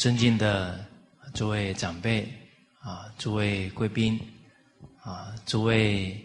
[0.00, 0.82] 尊敬的
[1.34, 2.26] 诸位长辈
[2.80, 4.18] 啊，诸位贵宾
[5.02, 6.18] 啊，诸位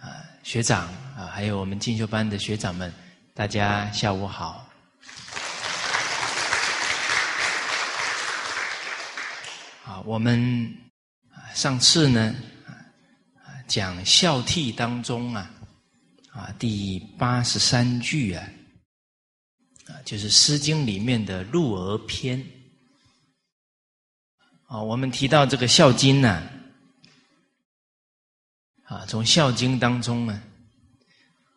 [0.00, 2.90] 啊学长啊，还有我们进修班的学长们，
[3.34, 4.66] 大家下午好。
[9.84, 10.74] 啊，我们
[11.52, 12.34] 上次呢
[13.68, 15.50] 讲孝悌当中啊
[16.32, 18.42] 啊第八十三句啊。
[20.04, 22.38] 就是《诗经》里面的《鹿儿篇》
[24.66, 24.82] 啊。
[24.82, 26.46] 我们提到这个《孝经》呢，
[28.84, 30.42] 啊，从《孝经》当中呢，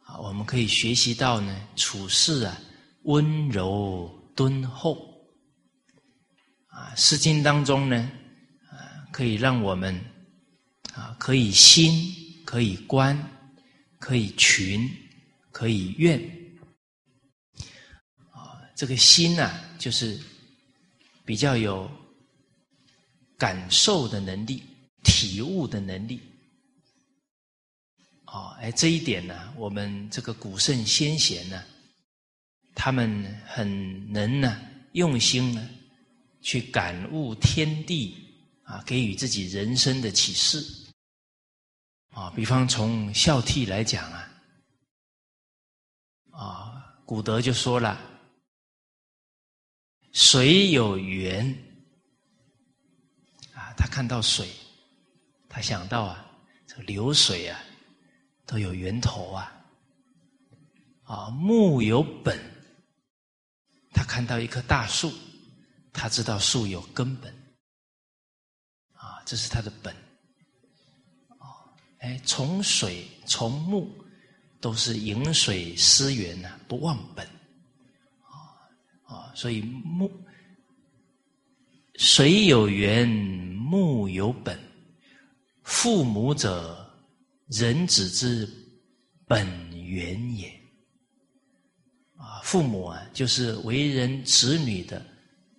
[0.06, 2.58] 啊，我们可以学习到呢，处事啊，
[3.04, 5.06] 温柔敦厚。
[6.68, 8.12] 啊，《诗经》当中呢，
[8.70, 8.78] 啊，
[9.12, 10.00] 可以让我们
[10.94, 12.14] 啊，可以心，
[12.46, 13.18] 可以观，
[14.00, 14.88] 可以群，
[15.52, 16.37] 可以怨。
[18.78, 20.20] 这个心呐，就是
[21.26, 21.90] 比较有
[23.36, 24.62] 感受的能力、
[25.04, 26.22] 体悟的能力。
[28.28, 31.64] 哦，哎，这一点呢，我们这个古圣先贤呢，
[32.76, 34.62] 他们很能呢，
[34.92, 35.68] 用心呢，
[36.44, 38.16] 去感悟天地
[38.62, 40.64] 啊，给予自己人生的启示。
[42.10, 44.32] 啊，比方从孝悌来讲啊，
[46.30, 48.14] 啊，古德就说了。
[50.20, 51.48] 水有源
[53.54, 54.50] 啊，他看到水，
[55.48, 56.26] 他想到啊，
[56.66, 57.64] 这流水啊
[58.44, 59.54] 都有源头啊。
[61.04, 62.36] 啊，木有本，
[63.94, 65.14] 他看到一棵大树，
[65.94, 67.32] 他知道树有根本。
[68.94, 69.94] 啊，这是他的本。
[71.38, 71.46] 啊，
[72.00, 73.96] 哎，从水从木
[74.60, 77.37] 都是饮水思源呐，不忘本。
[79.08, 80.12] 啊，所以木
[81.96, 84.60] 水有源，木有本。
[85.64, 86.90] 父母者，
[87.48, 88.48] 人子之
[89.26, 89.46] 本
[89.86, 90.48] 源也。
[92.16, 95.06] 啊，父母啊，就是为人子女的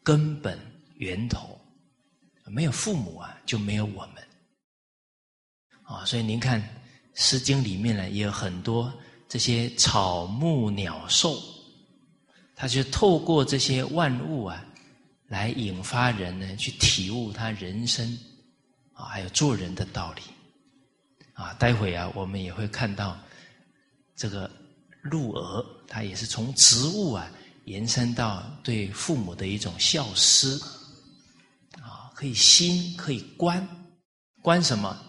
[0.02, 0.58] 根本
[0.96, 1.58] 源头。
[2.46, 4.24] 没有父母啊，就没有我们。
[5.82, 6.60] 啊，所以您看
[7.14, 8.92] 《诗经》里面呢，也有很多
[9.28, 11.38] 这些草木鸟兽。
[12.60, 14.64] 他就透过这些万物啊，
[15.28, 18.18] 来引发人呢去体悟他人生
[18.94, 20.22] 啊，还有做人的道理
[21.34, 21.54] 啊。
[21.54, 23.16] 待会啊，我们也会看到
[24.16, 24.50] 这个
[25.02, 27.30] 鹿儿，它也是从植物啊
[27.66, 30.60] 延伸到对父母的一种孝思
[31.80, 33.66] 啊，可以心可以观
[34.42, 35.04] 观什么？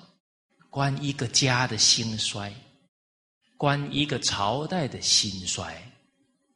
[0.70, 2.54] 观一个家的兴衰，
[3.58, 5.84] 观一个朝代的兴衰。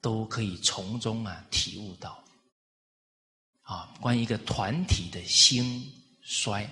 [0.03, 2.21] 都可以从中啊体悟到，
[3.61, 5.81] 啊，关于一个团体的兴
[6.21, 6.69] 衰，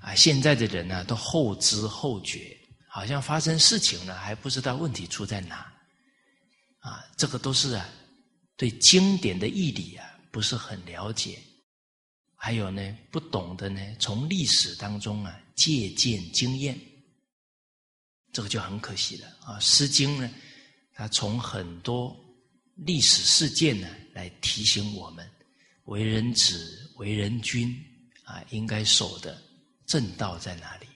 [0.00, 5.72] 啊，现在的人呢都后知后觉，好像发生事情了还不知道问题出在哪，
[6.80, 7.88] 啊，这个都是啊
[8.56, 11.40] 对经典的义理啊不是很了解，
[12.34, 16.76] 还有呢不懂得呢从历史当中啊借鉴经验，
[18.32, 19.28] 这个就很可惜了。
[19.44, 20.28] 啊，《诗经》呢。
[21.00, 22.14] 他从很多
[22.74, 25.26] 历史事件呢，来提醒我们，
[25.84, 27.74] 为人子、为人君
[28.22, 29.42] 啊，应该守的
[29.86, 30.86] 正道在哪里？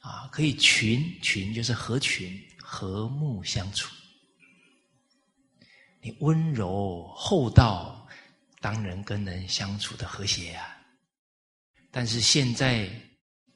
[0.00, 3.94] 啊，可以群群就是合群，和睦相处。
[6.00, 8.04] 你温柔厚道，
[8.60, 10.76] 当然跟人相处的和谐啊。
[11.92, 12.90] 但是现在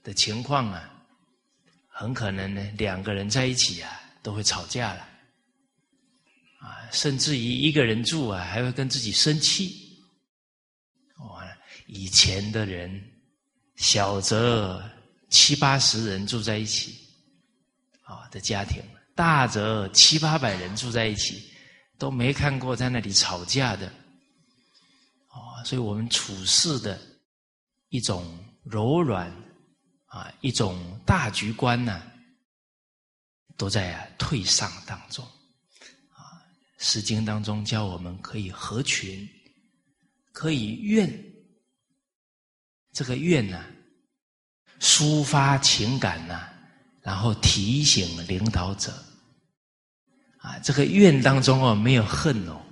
[0.04, 1.04] 的情况啊，
[1.88, 4.02] 很可能呢，两个人在一起啊。
[4.20, 5.07] 都会吵架了，
[6.92, 10.02] 甚至于一个人住啊，还会跟自己生气。
[11.18, 11.44] 哇，
[11.86, 13.02] 以前的人，
[13.76, 14.82] 小则
[15.30, 16.94] 七八十人住在一起，
[18.02, 18.82] 啊的家庭，
[19.14, 21.50] 大则七八百人住在一起，
[21.98, 23.86] 都没看过在那里吵架的。
[25.28, 27.00] 哦，所以我们处事的
[27.88, 29.30] 一种柔软，
[30.06, 32.02] 啊，一种大局观呢。
[33.56, 35.24] 都在退上当中，
[36.78, 39.28] 《诗经》当中教我们可以合群，
[40.32, 41.12] 可以怨，
[42.92, 43.64] 这个怨呢，
[44.80, 46.48] 抒发情感呢，
[47.02, 48.92] 然后提醒领导者，
[50.38, 52.62] 啊，这个怨当中哦没有恨哦，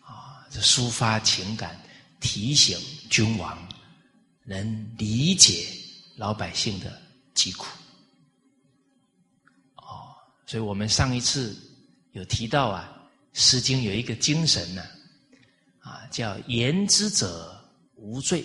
[0.00, 1.76] 啊，这抒发情感，
[2.20, 2.78] 提醒
[3.10, 3.58] 君王
[4.44, 5.66] 能理解
[6.16, 7.02] 老百姓的
[7.34, 7.66] 疾苦。
[9.74, 10.14] 哦
[10.46, 11.56] 所以我们上一次
[12.16, 13.08] 有提到啊，
[13.38, 14.82] 《诗经》有一个精神呢，
[15.80, 17.62] 啊，叫言之者
[17.94, 18.42] 无罪，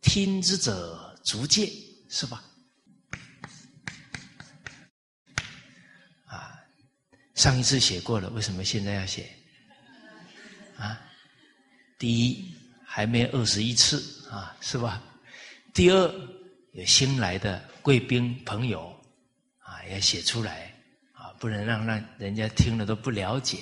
[0.00, 1.70] 听之者足戒，
[2.08, 2.42] 是吧？
[6.24, 6.58] 啊，
[7.34, 9.30] 上一次写过了，为什么现在要写？
[10.78, 10.98] 啊，
[11.98, 15.02] 第一还没二十一次啊，是吧？
[15.74, 16.10] 第二
[16.72, 18.98] 有新来的贵宾朋友
[19.58, 20.69] 啊，要写出来，
[21.40, 23.58] 不能让让人家听了都不了解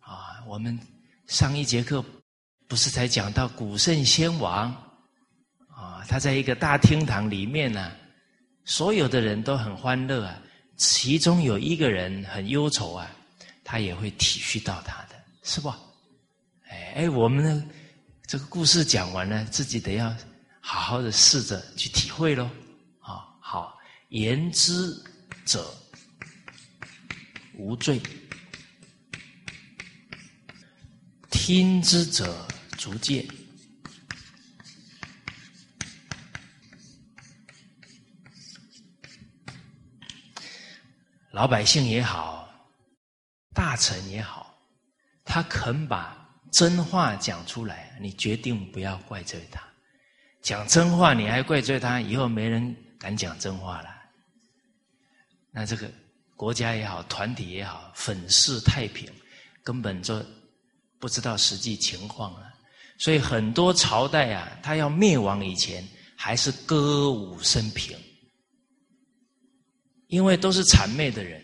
[0.00, 0.76] 啊，我们。
[1.26, 2.04] 上一节课
[2.68, 4.70] 不是才讲到古圣先王
[5.68, 6.04] 啊？
[6.06, 7.90] 他在一个大厅堂里面呢，
[8.64, 10.40] 所有的人都很欢乐啊。
[10.76, 13.10] 其中有一个人很忧愁啊，
[13.64, 15.76] 他也会体恤到他的，是吧？
[16.68, 17.64] 哎哎，我们呢，
[18.24, 20.14] 这个故事讲完了，自己得要
[20.60, 22.48] 好好的试着去体会喽。
[23.00, 23.76] 啊，好，
[24.10, 24.94] 言之
[25.44, 25.74] 者
[27.56, 28.00] 无罪。
[31.30, 33.26] 听之者足戒，
[41.30, 42.48] 老百姓也好，
[43.54, 44.58] 大臣也好，
[45.24, 49.62] 他肯把真话讲出来，你决定不要怪罪他。
[50.42, 53.88] 讲真话你还怪罪他，以后没人敢讲真话了。
[55.50, 55.90] 那这个
[56.36, 59.10] 国家也好，团体也好，粉饰太平，
[59.64, 60.24] 根本就。
[60.98, 62.50] 不知道实际情况了，
[62.98, 65.86] 所以很多朝代啊，他要灭亡以前
[66.16, 67.94] 还是歌舞升平，
[70.06, 71.40] 因为都是谄媚的人，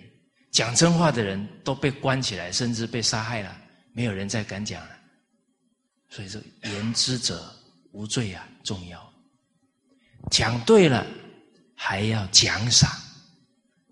[0.51, 3.55] 讲真话的人都被关起来，甚至被杀害了，
[3.93, 4.97] 没有人再敢讲了。
[6.09, 7.55] 所以说，言之者
[7.93, 9.13] 无罪啊，重要。
[10.31, 11.07] 讲对了
[11.77, 12.91] 还要奖赏，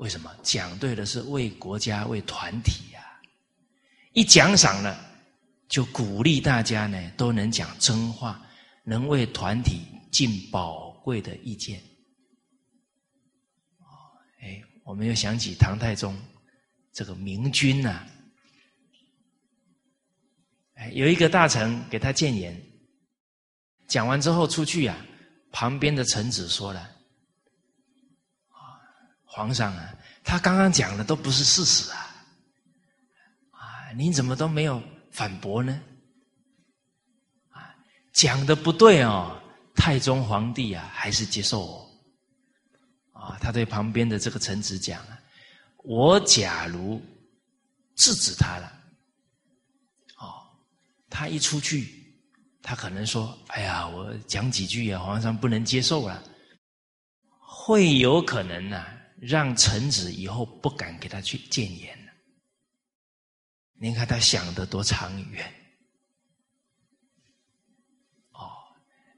[0.00, 0.35] 为什么？
[0.43, 3.00] 讲对了是为国家、为团体呀，
[4.12, 5.08] 一奖赏了。
[5.69, 8.44] 就鼓励大家呢，都能讲真话，
[8.82, 11.81] 能为团体尽宝贵的意见。
[14.41, 16.17] 哎，我们又想起唐太宗
[16.93, 18.05] 这个明君呐，
[20.75, 22.61] 哎，有一个大臣给他谏言，
[23.87, 24.97] 讲完之后出去呀，
[25.52, 26.91] 旁边的臣子说了：“，
[29.32, 29.94] 皇上啊，
[30.25, 32.27] 他刚刚讲的都不是事实啊，
[33.53, 34.82] 啊，您怎么都没有？”
[35.12, 35.81] 反驳呢？
[37.50, 37.75] 啊，
[38.12, 39.41] 讲的不对哦，
[39.75, 41.91] 太宗皇帝啊，还是接受我。
[43.12, 45.19] 啊，他对旁边的这个臣子讲啊，
[45.85, 47.00] 我假如
[47.97, 48.73] 制止他了，
[50.19, 50.43] 哦，
[51.09, 52.14] 他一出去，
[52.62, 56.23] 他可能说：“哎呀，我讲几句啊，皇上不能接受了。”
[57.40, 58.87] 会有可能呢，
[59.21, 61.97] 让臣子以后不敢给他去谏言。
[63.75, 65.55] 您看他想的多长远，
[68.33, 68.50] 哦，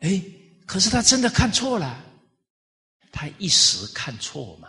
[0.01, 0.23] 哎，
[0.67, 2.05] 可是他真的看错了，
[3.11, 4.69] 他一时看错嘛，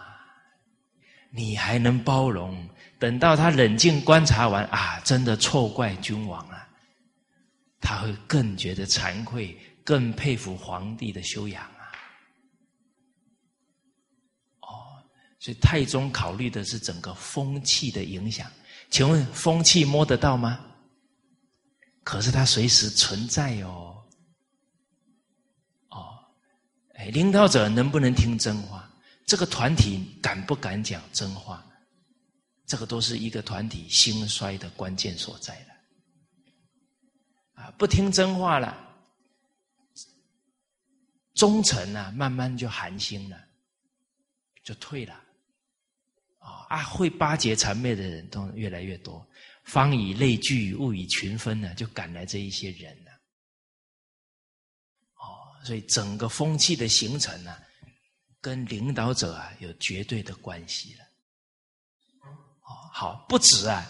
[1.30, 2.68] 你还能包容？
[2.98, 6.68] 等到他冷静观察完啊，真的错怪君王啊，
[7.80, 11.73] 他会更觉得惭愧，更佩服皇帝的修养。
[15.44, 18.50] 所以太宗考虑的是整个风气的影响。
[18.90, 20.66] 请问风气摸得到吗？
[22.02, 24.02] 可是它随时存在哦。
[25.90, 26.18] 哦，
[26.94, 28.90] 哎，领导者能不能听真话？
[29.26, 31.62] 这个团体敢不敢讲真话？
[32.66, 37.62] 这个都是一个团体兴衰的关键所在的。
[37.62, 38.78] 啊，不听真话了，
[41.34, 43.38] 忠臣啊，慢慢就寒心了，
[44.64, 45.20] 就退了。
[46.74, 46.84] 啊！
[46.86, 49.24] 会巴结谄媚的人都越来越多，
[49.64, 53.12] 方以类聚，物以群分呢，就赶来这一些人呢。
[55.14, 57.56] 哦，所以整个风气的形成呢，
[58.42, 61.06] 跟领导者啊有绝对的关系了。
[62.24, 63.86] 哦，好，不止啊，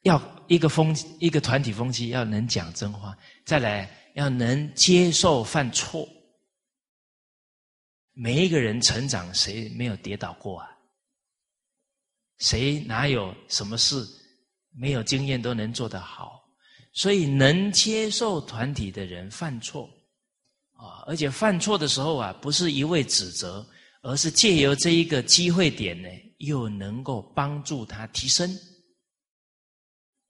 [0.00, 6.08] 要一个风一个团体风气要能讲真话，再来要能接受犯错。
[8.14, 10.68] 每一个人成长，谁没有跌倒过啊？
[12.38, 14.06] 谁哪有什么事
[14.72, 16.42] 没有经验都能做得好？
[16.92, 19.88] 所以能接受团体的人犯错
[20.72, 23.66] 啊，而且犯错的时候啊，不是一味指责，
[24.02, 28.54] 而是借由这一个机会点呢，又能够帮助他提升，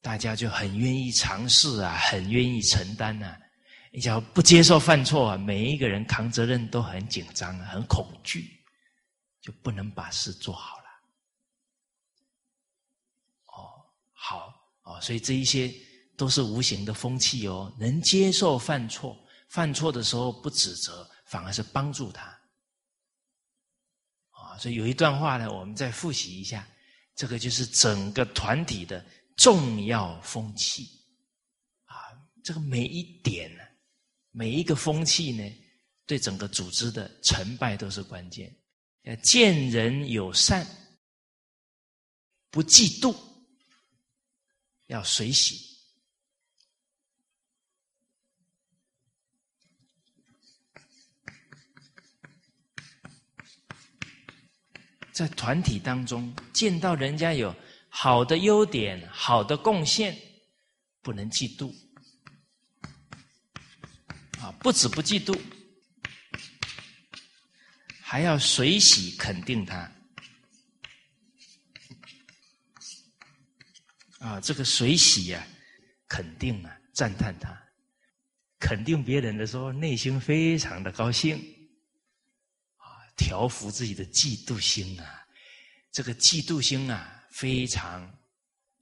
[0.00, 3.36] 大家就很愿意尝试啊，很愿意承担呐。
[3.94, 8.64] 你只要不接受犯错啊，每一个人扛责任都很紧张，很恐惧，
[9.42, 10.84] 就不能把事做好了。
[13.48, 13.84] 哦，
[14.14, 15.70] 好哦，所以这一些
[16.16, 17.70] 都是无形的风气哦。
[17.78, 19.14] 能接受犯错，
[19.50, 22.24] 犯错的时候不指责，反而是帮助他。
[24.30, 26.66] 啊，所以有一段话呢，我们再复习一下，
[27.14, 29.04] 这个就是整个团体的
[29.36, 30.88] 重要风气。
[31.84, 32.08] 啊，
[32.42, 33.62] 这个每一点呢，
[34.32, 35.44] 每一个风气呢，
[36.06, 38.54] 对整个组织的成败都是关键。
[39.02, 40.66] 要见人有善，
[42.50, 43.14] 不嫉妒，
[44.86, 45.76] 要随喜，
[55.12, 57.54] 在团体当中见到人家有
[57.88, 60.16] 好的优点、好的贡献，
[61.02, 61.74] 不能嫉妒，
[64.62, 65.38] 不止不嫉妒。
[68.00, 69.90] 还要随喜肯定他，
[74.18, 75.46] 啊，这个随喜呀，
[76.06, 77.58] 肯定啊，赞叹他，
[78.58, 81.38] 肯定别人的时候，内心非常的高兴，
[82.76, 82.84] 啊，
[83.16, 85.26] 调服自己的嫉妒心啊，
[85.90, 88.14] 这个嫉妒心啊，非常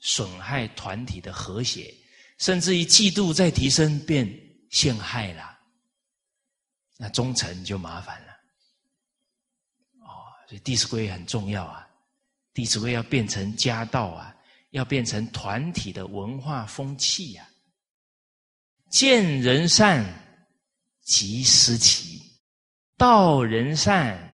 [0.00, 1.94] 损害团体的和谐，
[2.38, 4.28] 甚至于嫉妒再提升变
[4.72, 5.50] 陷害了，
[7.02, 8.33] 那忠诚就麻烦了。
[10.00, 11.88] 哦所以《弟子规》很重要啊，
[12.54, 14.37] 《弟子规》要变成家道啊，
[14.71, 17.49] 要变成团体的文化风气呀。
[18.90, 20.04] 见人善，
[21.00, 22.21] 即思齐；
[22.99, 24.35] 道人善，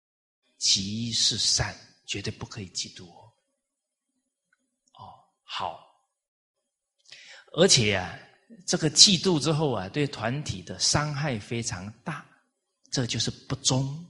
[0.56, 1.74] 即是善。
[2.04, 3.32] 绝对不可以嫉妒哦。
[4.98, 5.80] 哦，好。
[7.54, 8.18] 而且啊，
[8.66, 12.26] 这个嫉妒之后啊，对团体的伤害非常大，
[12.92, 14.06] 这就是不忠。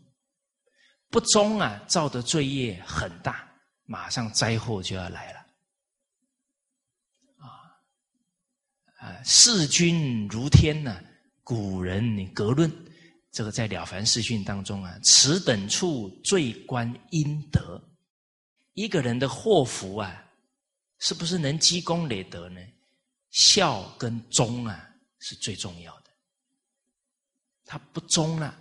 [1.08, 3.48] 不忠啊，造的罪业很大，
[3.84, 5.38] 马上灾祸就要来了。
[7.38, 7.46] 啊
[8.98, 11.00] 啊，视君如天呢？
[11.44, 12.70] 古人格论，
[13.30, 17.82] 这个在《了凡四训》当中啊，此等处最观阴德。
[18.74, 20.24] 一个人的祸福啊，
[20.98, 22.60] 是不是能积功累德呢？
[23.30, 26.10] 孝跟忠啊，是最重要的。
[27.64, 28.58] 他不忠了。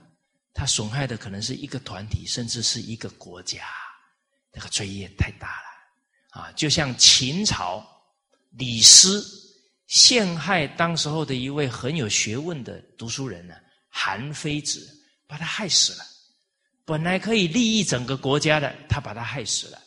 [0.53, 3.65] 他损害的可能是一个团体，甚至是一个国家，
[4.51, 6.51] 那个罪业太大了啊！
[6.51, 7.81] 就像秦朝
[8.51, 9.25] 李斯
[9.87, 13.55] 陷害当时候的一位很有学问的读书人呢，
[13.89, 14.85] 韩非子，
[15.25, 16.05] 把他害死了。
[16.83, 19.81] 本来可以利益整个国家的，他把他害死了。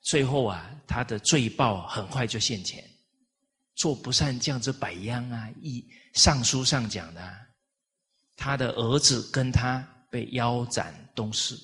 [0.00, 2.82] 最后啊，他的罪报很快就现前，
[3.74, 5.50] 做不善，降之百殃啊！
[5.60, 7.36] 一尚书上讲的，
[8.34, 9.86] 他的儿子跟他。
[10.16, 11.54] 被腰斩东逝，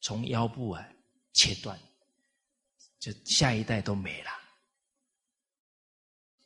[0.00, 0.84] 从腰部啊
[1.32, 1.78] 切断，
[2.98, 4.30] 就下一代都没了。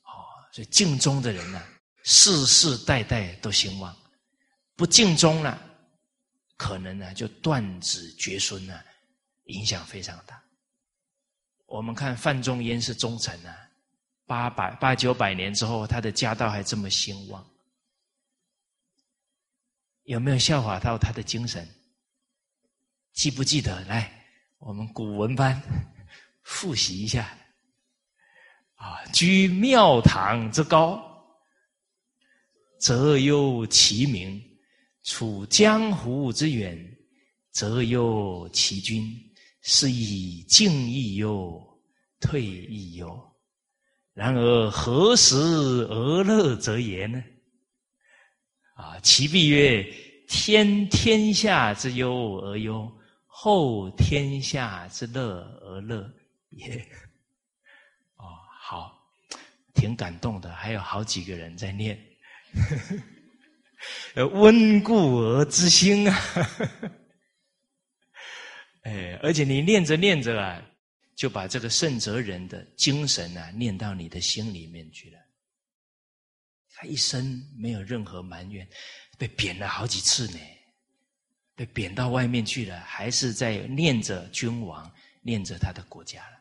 [0.02, 0.12] 哦，
[0.52, 1.62] 所以敬宗的人呢，
[2.02, 3.90] 世世代代都兴旺；
[4.76, 5.58] 不敬宗了，
[6.58, 8.78] 可能呢就断子绝孙呢，
[9.44, 10.44] 影响非常大。
[11.64, 13.70] 我们看范仲淹是忠臣啊，
[14.26, 17.49] 八百八九百年之后，他的家道还这么兴旺。
[20.04, 21.68] 有没有效法到他的精神？
[23.12, 23.84] 记不记得？
[23.84, 24.10] 来，
[24.58, 25.60] 我们古文班
[26.42, 27.36] 复习一下。
[28.74, 31.02] 啊，居庙堂之高，
[32.78, 34.40] 则忧其民；
[35.02, 36.78] 处江湖之远，
[37.50, 39.04] 则忧其君。
[39.62, 41.62] 是以进亦忧，
[42.18, 43.36] 退亦忧。
[44.14, 47.22] 然而何时而乐则言呢？
[48.80, 49.84] 啊，其必曰：
[50.26, 52.90] 天天下之忧而忧，
[53.26, 56.10] 后天下之乐而乐
[56.48, 56.78] 也。
[58.16, 58.24] 哦，
[58.58, 58.98] 好，
[59.74, 62.00] 挺感动的，还有好几个人在念，
[64.32, 66.18] 温故而知新啊。
[68.84, 70.62] 哎，而且你念着念着啊，
[71.14, 75.18] 就把这个圣哲人的精神啊，念到你的心里面去了。
[76.80, 78.66] 他一生没有任何埋怨，
[79.18, 80.38] 被贬了好几次呢，
[81.54, 86.36] 被贬到外面去了，还是在念着君王，念着他的国家了。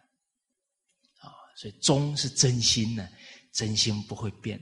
[1.19, 3.09] 啊，所以忠是真心呢，
[3.51, 4.57] 真心不会变，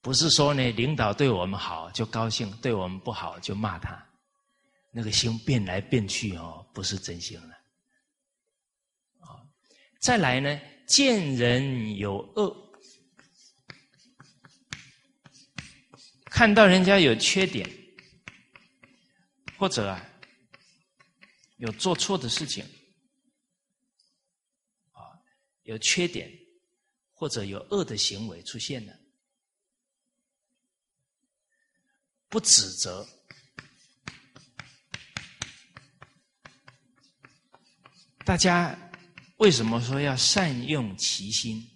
[0.00, 4.02] 不是说呢领导对我们好就高兴，对我们不好就骂他，
[4.90, 7.54] 那个心变来变去哦，不是真心了。
[9.20, 9.36] 啊，
[10.00, 12.64] 再来呢，见人有恶。
[16.36, 17.66] 看到人家有缺点，
[19.56, 20.06] 或者啊
[21.56, 22.62] 有做错的事情，
[24.92, 25.00] 啊
[25.62, 26.30] 有缺点，
[27.14, 28.92] 或者有恶的行为出现了，
[32.28, 33.08] 不指责。
[38.26, 38.78] 大家
[39.38, 41.66] 为什么说要善用其心？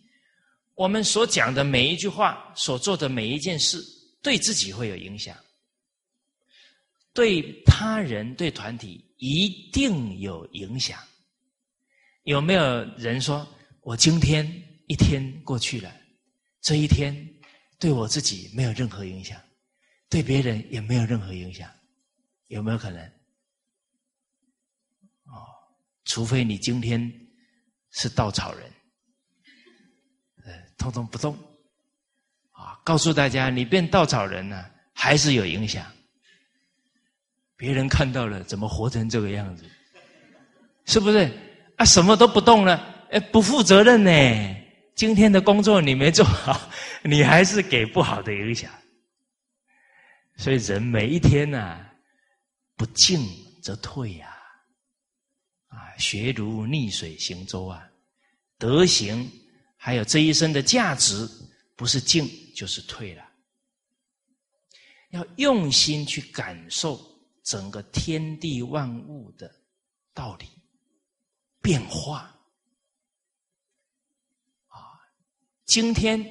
[0.74, 3.82] 我们所讲的每一句话，所做的每一件事，
[4.22, 5.36] 对自己会有影响，
[7.12, 11.02] 对他人、对团体一定有影响。
[12.24, 13.46] 有没有人说
[13.80, 14.46] 我今天
[14.88, 15.94] 一天过去了，
[16.60, 17.14] 这一天
[17.78, 19.40] 对我自己没有任何影响，
[20.08, 21.70] 对别人也没有任何影响？
[22.48, 23.02] 有没有可能？
[25.24, 25.46] 哦
[26.04, 27.00] 除非你今天
[27.92, 28.72] 是稻草人，
[30.44, 31.38] 呃，通通不动，
[32.60, 35.84] 啊，告诉大家，你变稻草人呢，还是有影响。
[37.56, 39.64] 别人看到了，怎么活成这个样子？
[40.86, 41.30] 是不是？
[41.76, 44.56] 啊，什么都不动了，哎，不负责任呢。
[44.94, 46.70] 今天的工作你没做好，
[47.02, 48.70] 你还是给不好的影响。
[50.36, 51.78] 所以人每一天呢，
[52.76, 53.26] 不进
[53.62, 54.28] 则退呀。
[55.68, 57.82] 啊，学如逆水行舟啊，
[58.58, 59.30] 德行
[59.76, 61.28] 还有这一生的价值，
[61.76, 62.28] 不是进
[62.60, 63.26] 就是退了。
[65.12, 67.00] 要用心去感受
[67.42, 69.50] 整个天地万物的
[70.12, 70.46] 道理
[71.62, 72.38] 变化。
[74.66, 75.00] 啊，
[75.64, 76.23] 今天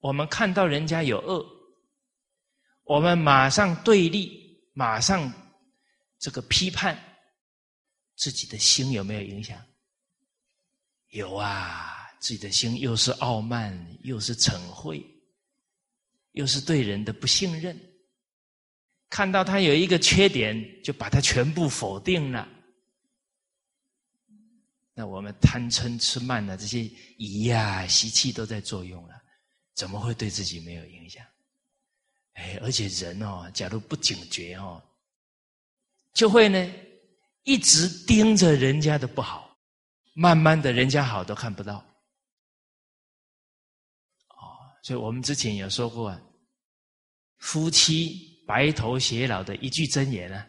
[0.00, 1.42] 我们看到人家有恶，
[2.84, 5.32] 我们马上对立，马上
[6.18, 7.02] 这个批判。
[8.16, 9.58] 自己的心有没有影响？
[11.08, 15.02] 有啊，自己的心又是傲慢，又是嗔恚，
[16.32, 17.78] 又是对人的不信任。
[19.08, 22.48] 看到他有一个缺点，就把他全部否定了。
[24.94, 26.82] 那我们贪嗔痴慢的这些
[27.16, 29.14] 疑呀、习气都在作用了，
[29.74, 31.24] 怎么会对自己没有影响？
[32.34, 34.82] 哎，而且人哦，假如不警觉哦，
[36.14, 36.72] 就会呢。
[37.44, 39.56] 一直盯着人家的不好，
[40.12, 41.82] 慢慢的人家好都看不到。
[44.82, 46.20] 所以我们之前有说过，啊
[47.38, 50.44] 夫妻白头偕老的一句真言呢，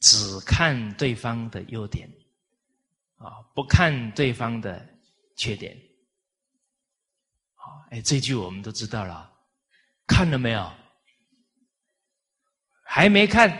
[0.00, 2.08] 只看对方的优点，
[3.16, 4.88] 啊，不看对方的
[5.36, 5.76] 缺点。
[7.54, 9.30] 好，哎，这句我们都知道了，
[10.06, 10.72] 看了没有？
[12.82, 13.50] 还没看，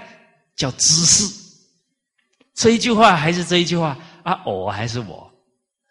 [0.57, 1.47] 叫知识。
[2.55, 4.43] 这一句话还是这一句话啊？
[4.47, 5.31] 我还是我，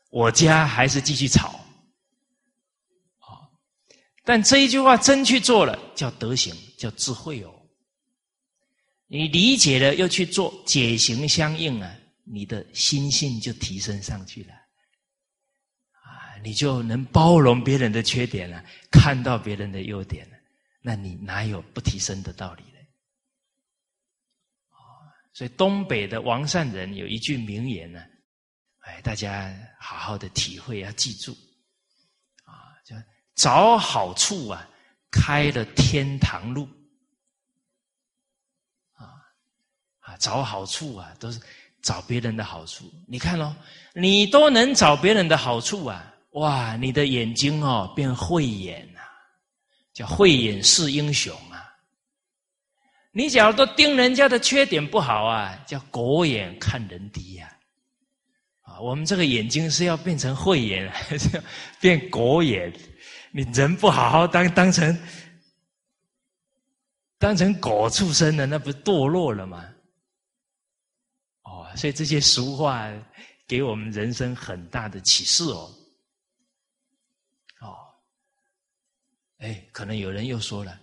[0.10, 1.60] 我家还是继续吵，
[4.28, 7.54] 但这一句话真去做了，叫德行，叫智慧哦。
[9.08, 14.54] 你理解了又去做，解行相应啊，你的心性就提升上去了，
[15.94, 18.62] 啊，你就能包容别人的缺点了，
[18.92, 20.36] 看到别人的优点了，
[20.82, 22.80] 那你哪有不提升的道理呢？
[25.32, 28.02] 所以东北的王善人有一句名言呢，
[28.80, 31.32] 哎，大家好好的体会要记住，
[32.44, 32.94] 啊，叫
[33.38, 34.68] 找好处啊，
[35.12, 36.68] 开了天堂路，
[38.94, 39.06] 啊
[40.00, 41.40] 啊，找好处啊，都是
[41.82, 42.92] 找别人的好处。
[43.08, 43.56] 你看哦，
[43.94, 49.00] 你都能找别人的好处啊，哇，你的眼睛哦变慧眼呐，
[49.94, 51.64] 叫慧眼识英雄啊。
[53.12, 57.56] 你假如都盯人家的缺点不好啊，叫狗眼看人低呀！
[58.62, 61.42] 啊，我们这个眼睛是要变成慧眼，还 是
[61.80, 62.74] 变狗眼？
[63.38, 65.00] 你人不好好当，当成
[67.20, 69.64] 当成狗畜生的，那不堕落了吗？
[71.44, 72.92] 哦，所以这些俗话
[73.48, 75.72] 给我们人生很大的启示哦。
[77.62, 77.78] 哦，
[79.38, 80.76] 哎，可能有人又说了。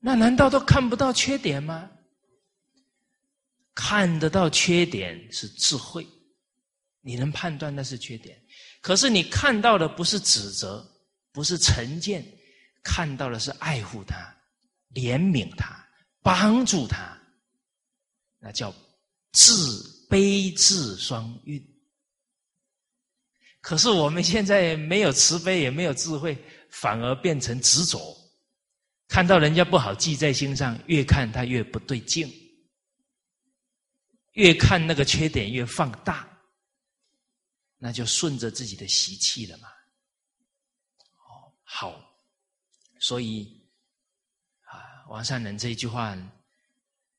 [0.00, 1.90] 那难道都看不到缺点吗？
[3.74, 6.06] 看得到缺点是智慧，
[7.00, 8.38] 你能判断那是缺点。
[8.82, 10.86] 可是你看到的不是指责，
[11.32, 12.24] 不是成见，
[12.82, 14.16] 看到的是爱护他、
[14.94, 15.86] 怜悯他、
[16.22, 17.16] 帮助他，
[18.38, 18.74] 那叫
[19.32, 21.62] 自悲智双运。
[23.60, 26.36] 可是我们现在没有慈悲，也没有智慧，
[26.70, 28.16] 反而变成执着。
[29.08, 32.32] 看到人家不好记在心上，越看他越不对劲，
[34.32, 36.28] 越看那个缺点越放大，
[37.78, 39.68] 那就顺着自己的习气了嘛。
[41.70, 42.00] 好，
[42.98, 43.46] 所以
[44.64, 46.16] 啊，王善人这一句话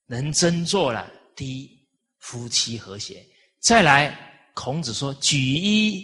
[0.07, 1.09] 能真做了。
[1.35, 1.79] 第一，
[2.17, 3.23] 夫妻和谐；
[3.59, 6.03] 再来，孔子说举一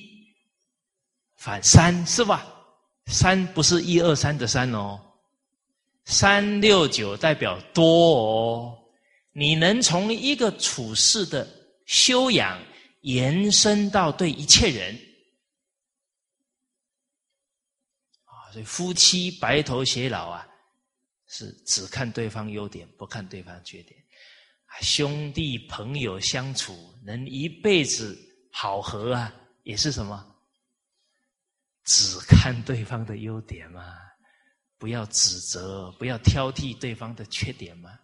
[1.35, 2.45] 反三是吧？
[3.07, 5.01] 三不是一二三的三哦，
[6.05, 8.77] 三六九代表多哦。
[9.31, 11.47] 你能从一个处事的
[11.87, 12.63] 修养
[13.01, 14.97] 延伸到对一切人
[18.55, 20.47] 所以夫妻白头偕老啊，
[21.27, 24.01] 是只看对方优点，不看对方缺点。
[24.81, 28.17] 兄弟朋友相处能一辈子
[28.53, 30.25] 好合啊，也是什么？
[31.83, 33.93] 只看对方的优点嘛，
[34.77, 37.99] 不要指责，不要挑剔对方的缺点嘛。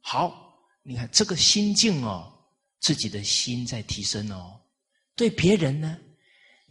[0.00, 2.28] 好，你看这个心境哦，
[2.80, 4.60] 自己的心在提升哦。
[5.14, 5.96] 对别人呢，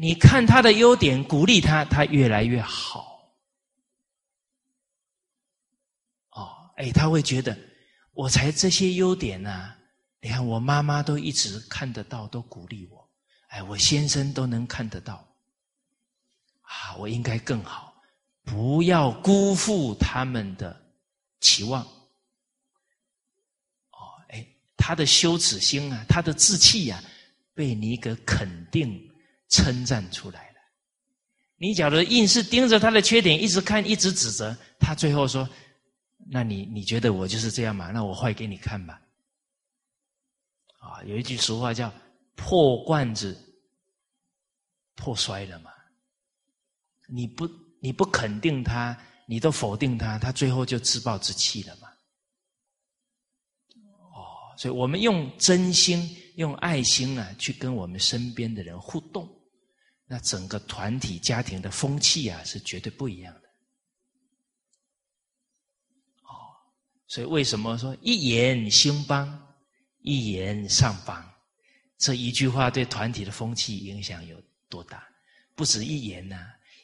[0.02, 3.34] 你看他的优点，鼓励他，他越来越好。
[6.30, 7.58] 哦，哎，他会觉得。
[8.14, 9.74] 我才这些优点呢，
[10.22, 13.10] 你看我妈妈都一直看得到，都鼓励我，
[13.50, 15.16] 哎，我先生都能看得到，
[16.62, 17.94] 啊，我应该更好，
[18.46, 20.82] 不要辜负他们的
[21.42, 21.84] 期望。
[23.92, 27.04] 哦，哎，他的羞耻心啊，他的志气呀，
[27.54, 29.09] 被你给肯定、
[29.50, 30.56] 称赞出来了。
[31.58, 35.48] 你假如硬是盯着他的缺点，一直看，一直指责，他最后说。
[36.32, 37.90] 那你你觉得我就是这样吗？
[37.92, 39.02] 那我坏给你看吧。
[40.78, 41.92] 啊，有一句俗话叫
[42.36, 43.36] “破罐子
[44.96, 45.72] 破摔了”嘛。
[47.08, 47.50] 你不
[47.82, 51.88] 你不肯定他，你都否定他，他最后就自暴自弃了嘛。
[54.14, 59.28] 哦，所以我们用真心、用爱心啊，去跟我们身边的人互动，
[60.12, 63.50] 那整个团体家庭的风气啊，是绝对不一样的。
[66.24, 66.34] 哦
[67.08, 69.56] 所以，为什么说一言兴邦，
[70.02, 71.24] 一言上邦？
[72.00, 75.08] 这一句话对团体的风气影响有多大？
[75.54, 76.38] 不止一言呐，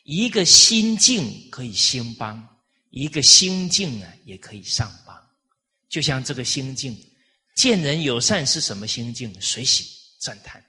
[0.04, 2.48] 一个心境可以兴邦，
[2.90, 5.16] 一个心境啊也可以上邦。
[5.88, 6.96] 就像这个心境，
[7.56, 9.34] 见人友善是什么心境？
[9.40, 9.86] 随喜
[10.20, 10.65] 赞叹，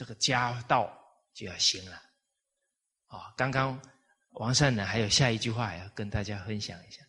[0.00, 0.90] 这个家道
[1.34, 1.96] 就要兴了。
[3.04, 3.78] 啊，刚刚
[4.30, 7.02] 王善呢，还有下一句话要跟大家分享一下。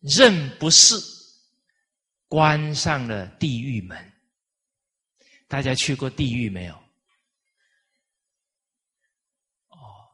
[0.00, 0.94] 任不是
[2.28, 4.10] 关上了地狱门，
[5.48, 6.74] 大家去过地狱没有？
[9.68, 10.08] 哦，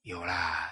[0.00, 0.68] 有啦，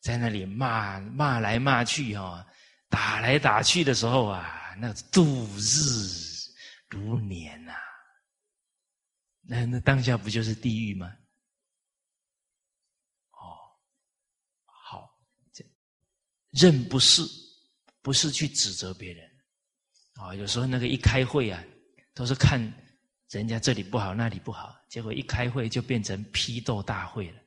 [0.00, 2.46] 在那里骂骂来骂去哈，
[2.88, 6.32] 打来打去的时候啊，那度日
[6.94, 7.74] 如年呐，
[9.42, 11.12] 那那当下不就是地狱吗？
[13.32, 13.58] 哦，
[14.64, 15.18] 好，
[15.52, 15.64] 这
[16.50, 17.22] 认不是，
[18.00, 19.28] 不是去指责别人，
[20.14, 21.62] 啊，有时候那个一开会啊，
[22.14, 22.60] 都是看
[23.30, 27.40] 人家这里不好那里不好，结果一开会就变成批斗大会了。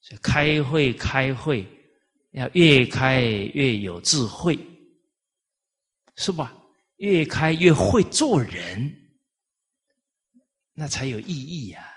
[0.00, 1.66] 所以开会开会
[2.32, 4.54] 要越开越有智慧，
[6.16, 6.54] 是吧？
[6.96, 8.94] 越开越会做人，
[10.72, 11.90] 那才有意义呀。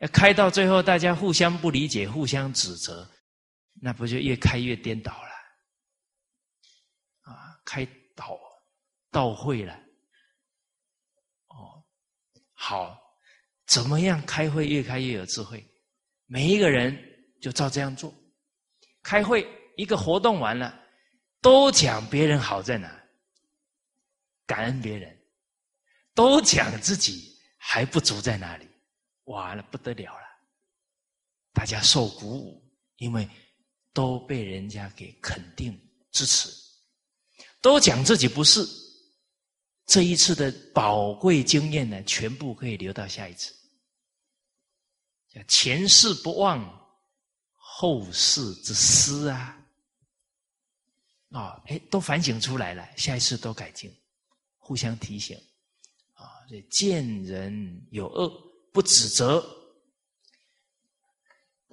[0.00, 3.10] 要开到最后，大家互相不理解，互相指责。
[3.80, 5.28] 那不就越开越颠倒了？
[7.32, 8.38] 啊，开导
[9.10, 9.74] 道会了。
[11.48, 11.84] 哦，
[12.54, 12.98] 好，
[13.66, 15.62] 怎么样开会越开越有智慧？
[16.26, 16.98] 每一个人
[17.40, 18.14] 就照这样做。
[19.02, 19.46] 开会
[19.76, 20.78] 一个活动完了，
[21.40, 23.05] 都讲别人好在哪，
[24.46, 25.18] 感恩别人，
[26.14, 28.68] 都讲自己还不足在哪里。
[29.24, 30.24] 哇，那不得了了！
[31.52, 32.62] 大家受鼓舞，
[32.96, 33.28] 因为。
[33.96, 35.74] 都被人家给肯定
[36.12, 36.50] 支持，
[37.62, 38.62] 都讲自己不是。
[39.86, 43.54] 这一次的宝贵经验呢，全部可以留到下一次。
[45.30, 46.62] 叫前世不忘，
[47.54, 49.66] 后世之师啊！
[51.30, 53.90] 啊，哎，都反省出来了，下一次都改进，
[54.66, 55.40] 互相提醒
[56.14, 56.42] 啊！
[56.50, 58.28] 这见人有恶
[58.72, 59.46] 不指责，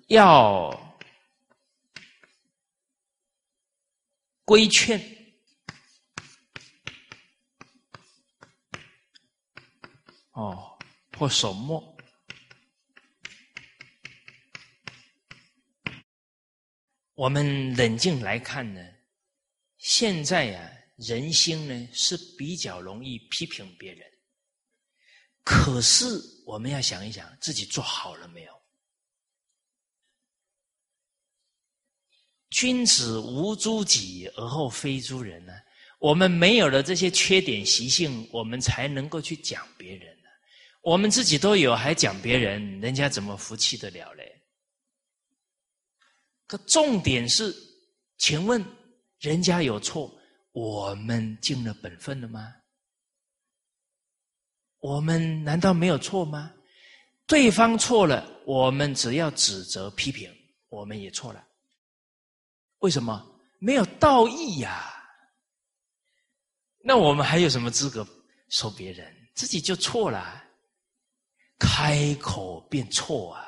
[0.10, 0.72] 要。
[4.46, 5.02] 规劝，
[10.34, 10.78] 哦，
[11.18, 11.98] 或守默。
[17.16, 18.86] 我们冷静来看呢，
[19.78, 20.72] 现在呀，
[21.06, 24.06] 人心呢是比较容易批评别人。
[25.44, 26.06] 可是
[26.46, 28.54] 我们要想一想，自己做好了没有？
[32.50, 35.54] 君子无诸己而后非诸人呢？
[36.00, 40.30] 我们没有了这些缺点习性，我们才能够去讲别人呢。
[40.82, 44.42] 我们自己都有，还讲别人，人家怎么服气得了嘞？
[46.46, 47.56] 可重点是，
[48.18, 48.63] 请问
[49.20, 50.13] 人家有错，
[50.54, 52.56] 我们尽了本分了吗？
[54.80, 56.54] 我们难道没有错吗？
[57.28, 60.30] 对方错了，我们只要指责批评，
[60.70, 61.46] 我们也错了。
[62.80, 63.26] 为什么？
[63.60, 64.89] 没有道义呀。
[66.80, 68.06] 那我们还有什么资格
[68.50, 69.13] 说别人？
[69.34, 70.44] 自己就错了，
[71.58, 73.48] 开口便错啊！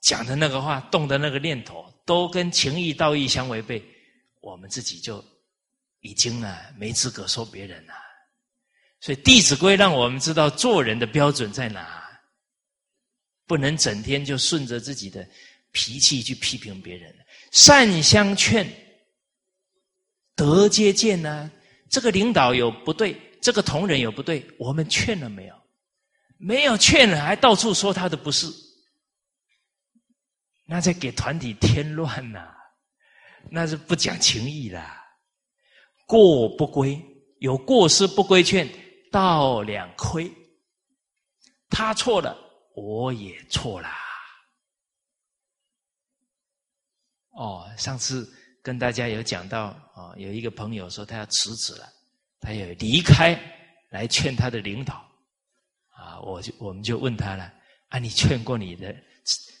[0.00, 3.80] 讲的那个话，动的那个念头，都跟情义道义相违背，
[4.40, 5.24] 我们自己就
[6.00, 7.94] 已经啊没资格说别人了。
[9.00, 12.02] 所以《弟子规》让我们知道做人的标准在哪，
[13.46, 15.26] 不能整天就顺着自己的
[15.72, 17.14] 脾气去批评别人，
[17.50, 18.66] 善相劝。
[20.36, 21.50] 得接见呢？
[21.88, 25.54] 这个领导有不对，这个同仁有不对，我们劝了没有？
[26.38, 28.46] 没有劝了，还到处说他的不是，
[30.66, 32.54] 那在给团体添乱呐！
[33.50, 35.04] 那是不讲情义啦。
[36.06, 37.00] 过不归，
[37.38, 38.68] 有过失不规劝，
[39.10, 40.30] 道两亏。
[41.68, 42.36] 他错了，
[42.74, 43.96] 我也错啦。
[47.32, 48.28] 哦，上次。
[48.62, 51.88] 跟大家有讲到啊，有一个朋友说他要辞职了，
[52.38, 53.34] 他要离开
[53.88, 54.96] 来劝他的领导
[55.88, 57.50] 啊，我就我们就问他了
[57.88, 58.94] 啊，你劝过你的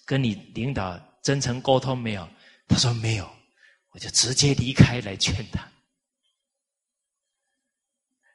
[0.04, 2.28] 跟你领导真诚沟通没有？
[2.68, 3.26] 他说没有，
[3.90, 5.68] 我就直接离开来劝他，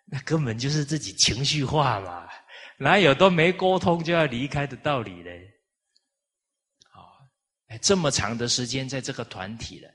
[0.06, 2.30] 那根本就是自己情绪化嘛，
[2.78, 5.32] 哪有都没沟通就要离开的道理呢？
[6.92, 7.00] 啊，
[7.68, 9.90] 哎，这么长的时间在这个团体了。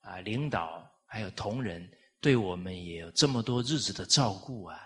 [0.00, 1.88] 啊，领导还有同仁
[2.20, 4.80] 对我们也有这么多日子的照顾啊，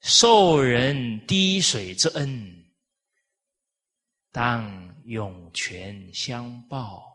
[0.00, 2.64] 受人滴水之恩，
[4.30, 7.11] 当涌泉相报。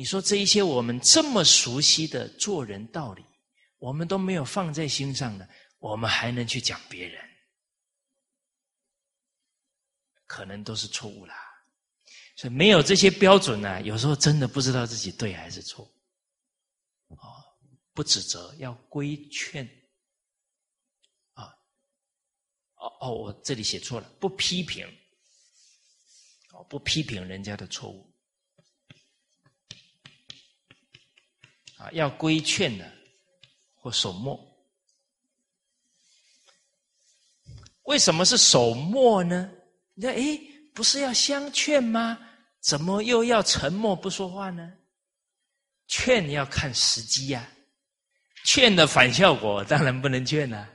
[0.00, 3.22] 你说这一些我们这么熟悉的做人道理，
[3.76, 5.46] 我们都没有放在心上的，
[5.78, 7.22] 我们还能去讲别人，
[10.24, 11.34] 可能都是错误啦。
[12.34, 15.84] 所以没有这些标准呢，有时候真的不知道自己对还是错。
[17.08, 17.44] 啊，
[17.92, 19.66] 不指责，要规劝。
[21.34, 21.44] 啊，
[22.76, 24.86] 哦哦，我这里写错了，不批评。
[26.52, 28.09] 哦，不批评人家的错误。
[31.80, 32.84] 啊，要规劝呢，
[33.74, 34.38] 或守默。
[37.84, 39.50] 为什么是守默呢？
[39.94, 40.40] 你看，哎，
[40.74, 42.18] 不是要相劝吗？
[42.60, 44.70] 怎么又要沉默不说话呢？
[45.88, 47.50] 劝要看时机呀，
[48.44, 50.68] 劝的反效果当然不能劝了。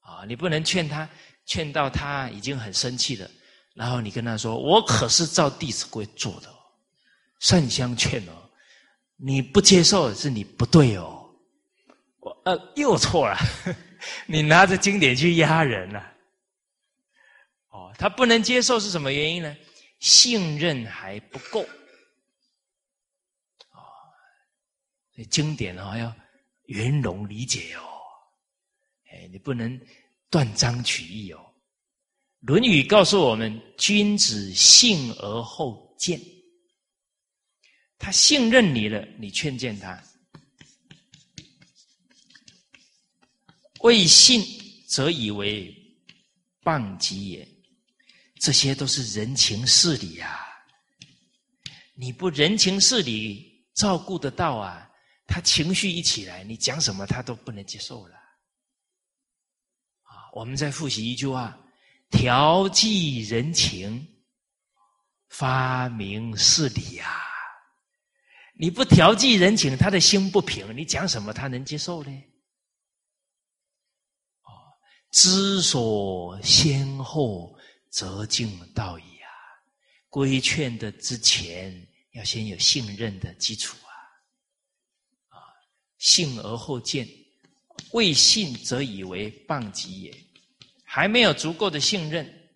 [0.00, 1.08] 啊，你不能劝他，
[1.46, 3.30] 劝到他已经很生气了，
[3.74, 6.52] 然后你跟他说：“我可是照《弟子规》做的，
[7.38, 8.39] 善相劝哦，
[9.22, 11.18] 你不接受是你不对哦。”
[12.20, 13.36] 我呃又错了，
[14.26, 16.12] 你拿着经典去压人了。
[17.68, 19.56] 哦，他不能接受是什么原因呢？
[20.00, 21.62] 信任还不够
[23.70, 23.78] 啊！
[25.14, 26.12] 所以经典啊要
[26.66, 27.80] 圆融理解哦。
[29.10, 29.80] 哎，你不能
[30.28, 31.38] 断章取义哦。
[32.46, 36.20] 《论语》告诉我们：君子信而后见。
[38.02, 39.94] 他信任你了，你劝谏他；
[43.82, 44.42] 未信
[44.88, 45.72] 则以为
[46.62, 47.46] 谤己也。
[48.40, 50.40] 这些都是人情事理呀，
[51.94, 54.90] 你不人情事理照顾得到啊？
[55.26, 58.16] 他情绪一起来，你讲什么他都不能接受了。
[60.04, 61.56] 啊，我们再复习一句话：
[62.08, 64.08] 调剂人情，
[65.28, 67.26] 发明事理呀。
[68.60, 72.10] 你不调剂人情，他的心不平，你讲什么他能接受呢？
[74.42, 74.52] 啊，
[75.10, 77.56] 知所先后。
[77.92, 79.26] 则敬道矣啊，
[80.08, 83.90] 规劝的之前要先有信任的基础啊，
[85.36, 85.42] 啊，
[85.98, 87.08] 信而后见，
[87.90, 90.16] 未信则以为谤己也，
[90.84, 92.48] 还没有足够的信任，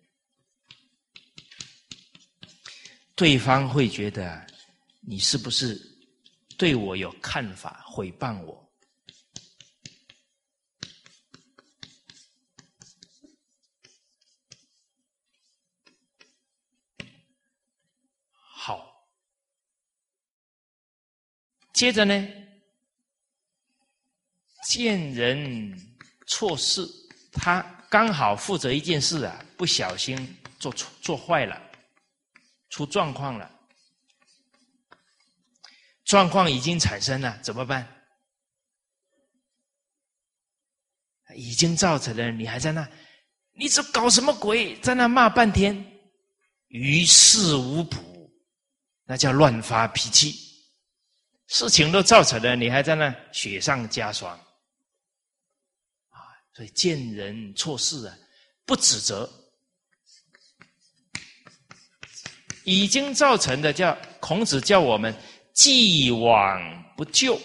[3.13, 4.47] 对方会觉得
[5.01, 5.75] 你是不是
[6.57, 8.61] 对我有看法，诽谤我。
[18.37, 19.05] 好
[21.73, 22.27] 接着呢，
[24.63, 26.87] 见人错事，
[27.33, 31.61] 他刚好负责一件事啊，不小心做错做坏了，
[32.69, 33.54] 出状况了，
[36.05, 37.85] 状况已经产生了，怎么办？
[41.35, 42.87] 已经造成了，你还在那，
[43.57, 44.79] 你这搞什么鬼？
[44.79, 45.75] 在那骂半天，
[46.67, 48.31] 于事无补，
[49.03, 50.45] 那叫乱发脾气。
[51.47, 54.31] 事情都造成了，你还在那雪上加霜
[56.09, 56.17] 啊！
[56.53, 58.17] 所以见人错事啊，
[58.65, 59.29] 不指责，
[62.63, 65.15] 已经造成的叫孔子叫我们
[65.55, 67.41] 既往不咎，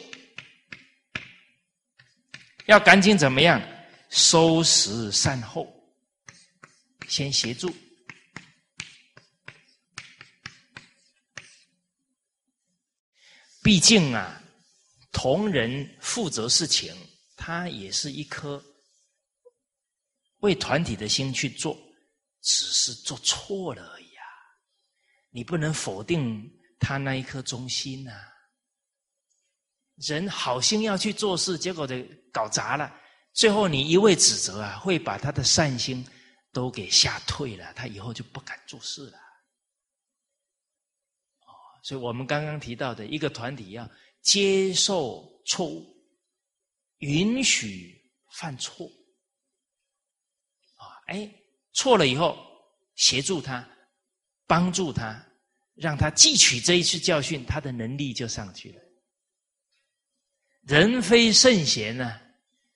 [2.67, 3.63] 要赶紧怎么样？
[4.11, 5.73] 收拾善后，
[7.09, 7.73] 先协助。
[13.63, 14.43] 毕竟啊，
[15.13, 16.93] 同仁负责事情，
[17.37, 18.61] 他也是一颗
[20.39, 21.79] 为团体的心去做，
[22.43, 24.25] 只是做错了而已啊！
[25.31, 28.11] 你不能否定他那一颗忠心呐。
[29.97, 32.93] 人好心要去做事，结果的搞砸了。
[33.35, 36.05] 最后，你一味指责啊，会把他的善心
[36.53, 39.19] 都给吓退了，他以后就不敢做事了。
[41.43, 41.53] 哦，
[41.85, 43.89] 所以我们刚刚提到的一个团体要
[44.23, 45.87] 接受错误，
[46.99, 48.87] 允许犯错，
[50.77, 51.31] 啊，哎，
[51.75, 52.37] 错了以后
[52.97, 53.69] 协助他，
[54.47, 55.25] 帮助他，
[55.81, 58.83] 让他汲取这一次教训，他的能力就上去了。
[60.61, 62.21] 人非圣贤呢？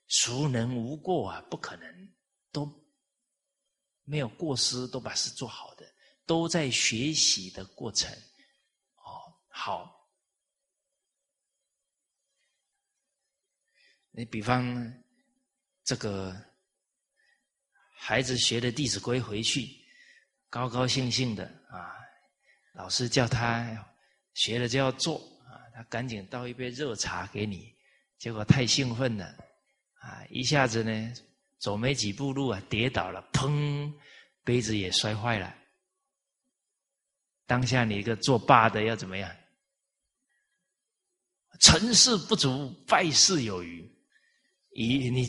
[0.08, 1.42] 孰能无过啊？
[1.50, 2.14] 不可能，
[2.50, 2.66] 都
[4.04, 5.86] 没有过失，都把事做好的，
[6.24, 8.10] 都在学习的过程。
[8.96, 10.08] 哦，好。
[14.12, 14.90] 你比方
[15.82, 16.34] 这个
[17.94, 19.68] 孩子学的《弟子规》回去，
[20.48, 21.63] 高高兴兴的，
[22.74, 23.66] 老师叫他
[24.34, 25.16] 学了就要做
[25.48, 27.74] 啊，他赶紧倒一杯热茶给你，
[28.18, 29.34] 结果太兴奋了。
[30.04, 30.22] 啊！
[30.28, 31.14] 一下子呢，
[31.58, 33.90] 走没几步路啊，跌倒了，砰，
[34.44, 35.54] 杯子也摔坏了。
[37.46, 39.34] 当下你一个做爸的要怎么样？
[41.58, 43.90] 成事不足，败事有余。
[44.72, 45.26] 以你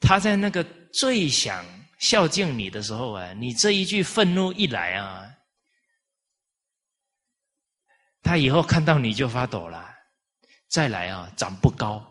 [0.00, 1.64] 他在那个最想
[1.98, 5.29] 孝敬你的时候啊，你这一句愤怒一来啊，
[8.22, 9.88] 他以后看到你就发抖了。
[10.68, 12.04] 再来啊，长不高。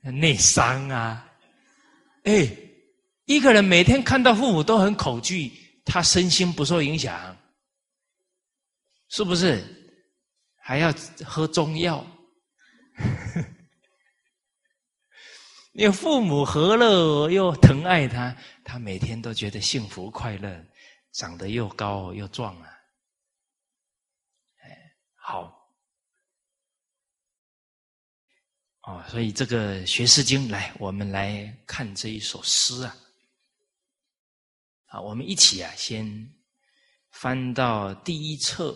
[0.00, 1.28] 内伤啊！
[2.24, 2.48] 哎，
[3.26, 5.52] 一个人每天看到父母都很恐惧，
[5.84, 7.36] 他身心不受影响，
[9.08, 9.62] 是不是？
[10.60, 10.92] 还要
[11.24, 12.04] 喝中药？
[15.72, 20.64] 你父母和乐又疼爱他，他每天都觉得幸福快乐，
[21.12, 22.77] 长得又高又壮啊！
[25.28, 25.54] 好。
[28.80, 32.96] 哦，所以这个学诗经来，我们来看这一首诗啊。
[34.86, 36.34] 啊，我们一起啊，先
[37.10, 38.74] 翻到第一册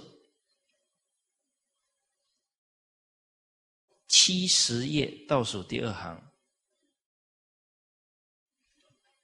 [4.09, 6.23] 七十页倒数第二行，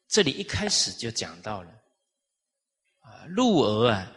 [0.07, 1.71] 这里一开始就讲到了
[3.01, 4.11] 啊，鹿儿啊，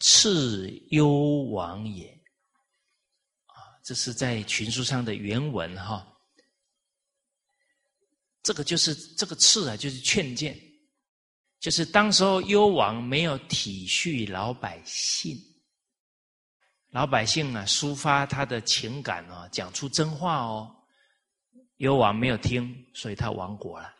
[0.00, 2.17] 赤幽王也，
[3.88, 6.06] 这是在群书上的原文哈。
[8.42, 10.54] 这个就是这个刺啊，就是劝谏，
[11.58, 15.34] 就是当时候幽王没有体恤老百姓，
[16.90, 20.70] 老百姓啊抒发他的情感哦，讲出真话哦，
[21.78, 23.94] 幽王没有听，所以他亡国了。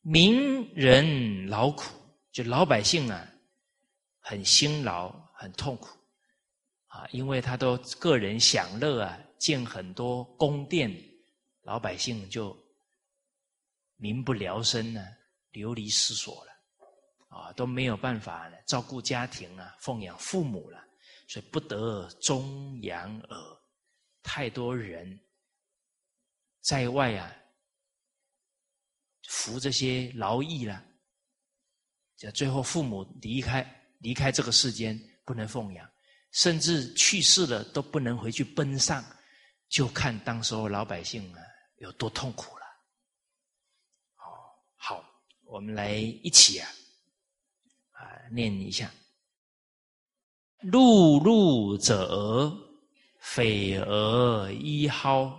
[0.00, 1.84] 民人劳苦，
[2.32, 3.24] 就老百姓啊，
[4.18, 5.95] 很辛劳，很痛苦
[6.96, 9.18] 啊，因为他都个人享乐啊。
[9.38, 10.90] 建很多宫殿，
[11.60, 12.56] 老百姓就
[13.96, 15.06] 民不聊生呢，
[15.50, 16.52] 流离失所了，
[17.28, 20.82] 啊，都没有办法照顾家庭啊，奉养父母了，
[21.28, 23.58] 所以不得终养耳。
[24.22, 25.20] 太多人
[26.62, 27.30] 在外啊，
[29.28, 30.82] 服这些劳役了，
[32.16, 33.62] 就最后父母离开，
[33.98, 35.88] 离开这个世间，不能奉养，
[36.36, 39.02] 甚至去世了都不能回去奔丧。
[39.70, 41.40] 就看当时候老百姓啊
[41.78, 42.62] 有多痛苦了。
[44.14, 45.04] 好，好，
[45.46, 46.68] 我们来一起啊
[47.92, 48.92] 啊念一下：
[50.60, 52.54] 碌碌者
[53.18, 55.32] 匪儿一蒿，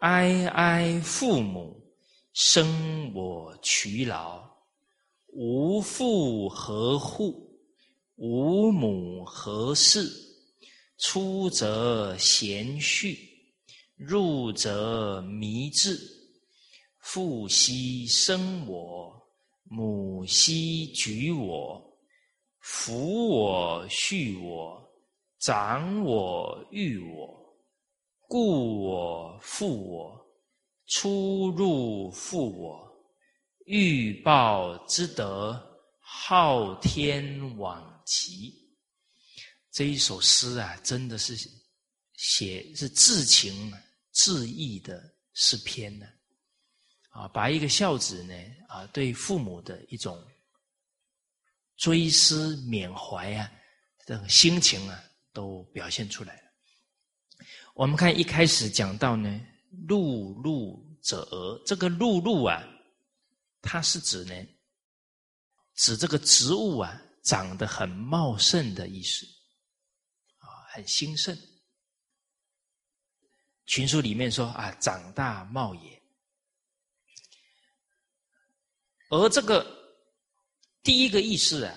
[0.00, 1.82] 哀哀父母，
[2.34, 4.44] 生我劬劳。
[5.32, 7.43] 无父何户？
[8.16, 10.08] 无母何事？
[10.98, 13.18] 出则贤序，
[13.96, 15.98] 入则迷志。
[17.00, 19.12] 父兮生我，
[19.64, 21.82] 母兮举我，
[22.60, 24.80] 扶我恤我，
[25.40, 27.56] 长我育我，
[28.28, 30.26] 故我负我，
[30.86, 32.88] 出入负我。
[33.66, 35.60] 欲报之德，
[36.00, 37.24] 昊天
[37.56, 38.54] 罔极。
[39.70, 41.36] 这一首诗啊，真的是
[42.14, 43.72] 写是至情
[44.12, 45.02] 至意的
[45.32, 46.06] 诗篇呢。
[47.10, 48.34] 啊，把一个孝子呢，
[48.68, 50.20] 啊，对父母的一种
[51.76, 53.50] 追思缅怀啊，
[54.06, 56.42] 这种心情啊，都表现出来了。
[57.74, 59.40] 我们看一开始讲到呢
[59.88, 62.62] ，“碌碌者”，这个“碌碌”啊。
[63.60, 64.34] 它是指呢，
[65.74, 69.26] 指这个植物啊长得很茂盛的意思，
[70.38, 71.36] 啊，很兴盛。
[73.66, 76.02] 群书里面说啊，长大茂也。
[79.08, 79.66] 而这个
[80.82, 81.76] 第一个意思啊，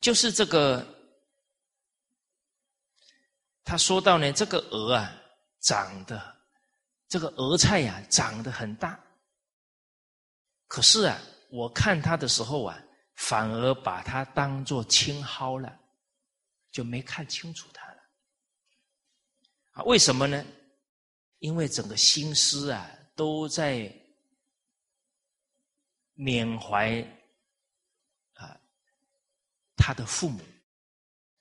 [0.00, 0.86] 就是这个，
[3.64, 5.16] 他说到呢，这个鹅啊。
[5.62, 6.40] 长得
[7.06, 8.98] 这个鹅菜呀，长得很大。
[10.70, 12.80] 可是啊，我看他的时候啊，
[13.16, 15.76] 反而把他当做青蒿了，
[16.70, 17.98] 就没看清楚他了。
[19.72, 20.46] 啊，为什么呢？
[21.40, 23.92] 因为整个心思啊，都在
[26.14, 27.00] 缅怀
[28.34, 28.56] 啊
[29.76, 30.40] 他的父母，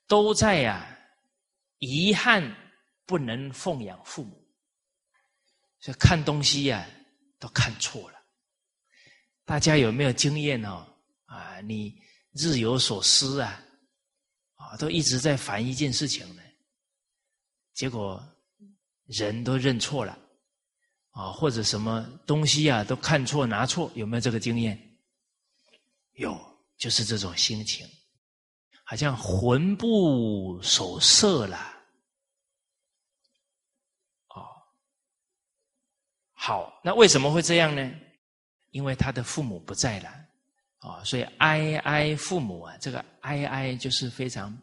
[0.08, 0.98] 都在呀
[1.78, 2.66] 遗憾。
[3.06, 4.40] 不能奉养父母，
[5.80, 6.88] 所以看东西呀
[7.40, 8.19] 都看错了。
[9.50, 10.86] 大家有没有经验哦？
[11.26, 12.00] 啊，你
[12.34, 13.60] 日有所思啊，
[14.54, 16.42] 啊，都一直在烦一件事情呢，
[17.74, 18.24] 结果
[19.06, 20.16] 人都认错了，
[21.10, 24.80] 啊，或者什么东西啊都看错拿错，有没有这个经验？
[26.12, 26.40] 有，
[26.78, 27.88] 就是这种心情，
[28.84, 31.58] 好像魂不守舍了。
[34.28, 34.46] 哦
[36.34, 37.92] 好，那为什么会这样呢？
[38.72, 40.10] 因为他的父母不在了，
[40.80, 44.56] 啊，所以哀哀父母啊，这个哀哀就是非常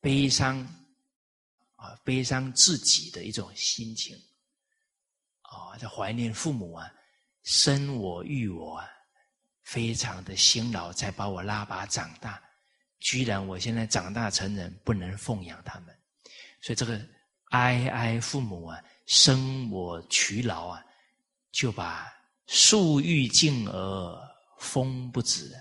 [0.00, 0.58] 悲伤，
[1.76, 4.16] 啊，悲伤自己的一种心情，
[5.42, 6.92] 啊，在怀念父母啊，
[7.42, 8.88] 生我育我啊，
[9.62, 12.42] 非常的辛劳，才把我拉拔长大，
[13.00, 15.96] 居然我现在长大成人，不能奉养他们，
[16.60, 17.00] 所以这个
[17.50, 18.82] 哀哀父母啊。
[19.06, 20.82] 生我劬劳啊，
[21.52, 22.10] 就把
[22.46, 25.52] 树欲静而风不止，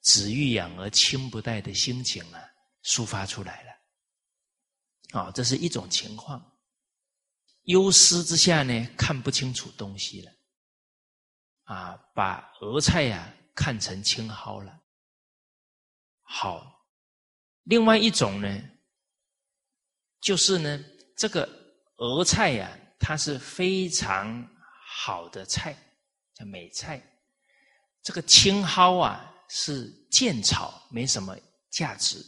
[0.00, 2.40] 子欲养而亲不待的心情啊，
[2.82, 5.20] 抒发出来了。
[5.20, 6.52] 啊，这是一种情况。
[7.62, 10.32] 忧思之下呢，看不清楚东西了，
[11.64, 14.80] 啊，把鹅菜呀看成青蒿了。
[16.22, 16.86] 好，
[17.62, 18.62] 另外一种呢，
[20.20, 20.84] 就是呢，
[21.16, 21.48] 这个
[21.96, 22.78] 鹅菜呀。
[23.06, 24.48] 它是非常
[24.86, 25.76] 好的菜，
[26.34, 27.02] 叫美菜。
[28.02, 31.38] 这个青蒿啊是贱草，没什么
[31.70, 32.18] 价值。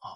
[0.00, 0.08] 哦，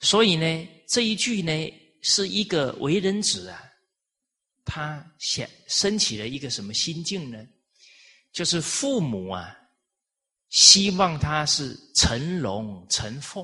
[0.00, 1.52] 所以呢，这一句呢
[2.00, 3.72] 是一个为人子啊，
[4.64, 7.46] 他想升起了一个什么心境呢？
[8.32, 9.58] 就是父母啊。
[10.52, 13.42] 希望他是成龙成凤，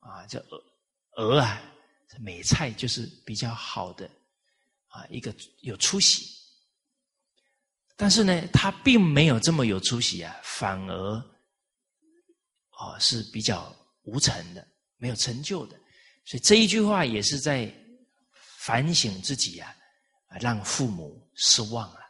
[0.00, 0.60] 啊，这鹅
[1.14, 1.62] 鹅啊，
[2.18, 4.04] 美菜就是比较好的
[4.88, 6.26] 啊，一个有出息。
[7.94, 11.16] 但是呢，他并没有这么有出息啊，反而
[12.72, 14.66] 哦是比较无成的，
[14.96, 15.78] 没有成就的。
[16.24, 17.72] 所以这一句话也是在
[18.58, 19.72] 反省自己啊，
[20.40, 22.00] 让父母失望了。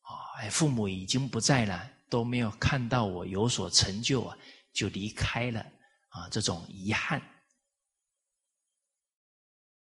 [0.00, 1.88] 啊，哎，父母已经不在了。
[2.10, 4.36] 都没有看到我有所成就啊，
[4.74, 5.60] 就离开了
[6.08, 7.22] 啊，这种遗憾。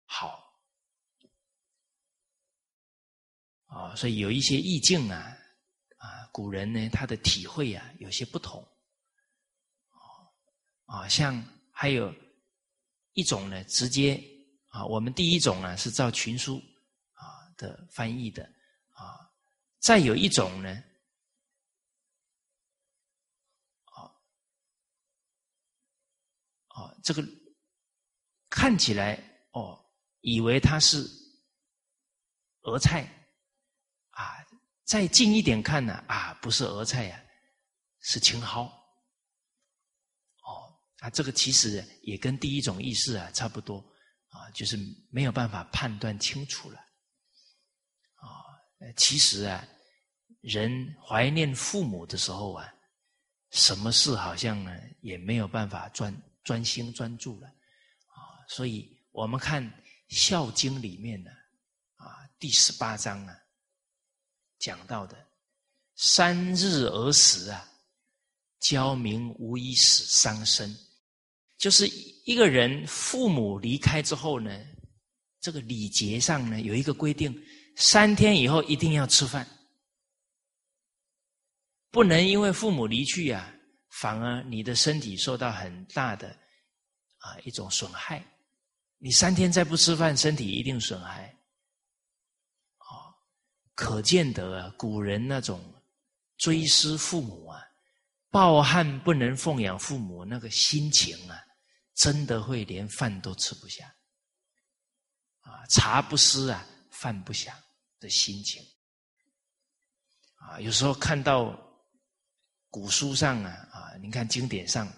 [0.06, 0.42] 好
[3.66, 5.36] 啊，所以有一些意境啊，
[5.98, 8.66] 啊，古人呢他的体会啊有些不同。
[10.86, 12.14] 啊，像还有
[13.14, 14.22] 一种呢，直接
[14.68, 16.62] 啊，我们第一种呢是照群书
[17.14, 17.24] 啊
[17.56, 18.44] 的翻译的
[18.90, 19.28] 啊，
[19.80, 20.84] 再有一种呢，
[26.74, 27.24] 啊，这个
[28.50, 29.14] 看起来
[29.52, 29.78] 哦，
[30.20, 31.06] 以为它是
[32.62, 33.02] 俄菜
[34.10, 34.44] 啊，
[34.84, 37.24] 再近一点看呢啊，不是俄菜呀，
[38.00, 38.64] 是青蒿。
[40.42, 43.78] 哦啊，这个其实也跟第一种意思啊差不多
[44.30, 44.76] 啊，就是
[45.10, 46.78] 没有办法判断清楚了
[48.16, 48.26] 啊。
[48.96, 49.64] 其实啊，
[50.40, 52.68] 人怀念父母的时候啊，
[53.50, 56.12] 什么事好像呢也没有办法专
[56.44, 58.46] 专心专注了啊。
[58.48, 59.64] 所以我们看
[60.08, 61.30] 《孝经》里面呢
[61.96, 63.36] 啊，第十八章啊
[64.58, 65.16] 讲到的
[65.96, 67.68] 三日而食啊，
[68.60, 70.76] 教民无以死伤身。
[71.56, 71.88] 就是
[72.24, 74.50] 一个人父母离开之后呢，
[75.40, 77.34] 这个礼节上呢有一个规定：
[77.76, 79.48] 三天以后一定要吃饭，
[81.90, 83.53] 不能因为父母离去呀，
[84.00, 86.28] 反而你的身体受到很大的
[87.18, 88.24] 啊一种损害。
[88.98, 91.34] 你三天再不吃饭，身体一定损害。
[92.78, 93.14] 哦，
[93.74, 95.62] 可见得啊，古人那种
[96.38, 97.62] 追思父母啊，
[98.30, 101.40] 抱憾不能奉养父母那个心情啊。
[101.94, 103.86] 真的会连饭都吃不下，
[105.42, 107.56] 啊，茶不思啊，饭不想
[108.00, 108.60] 的心情，
[110.34, 111.56] 啊，有时候看到
[112.68, 113.68] 古书上啊，
[113.98, 114.92] 你看经典上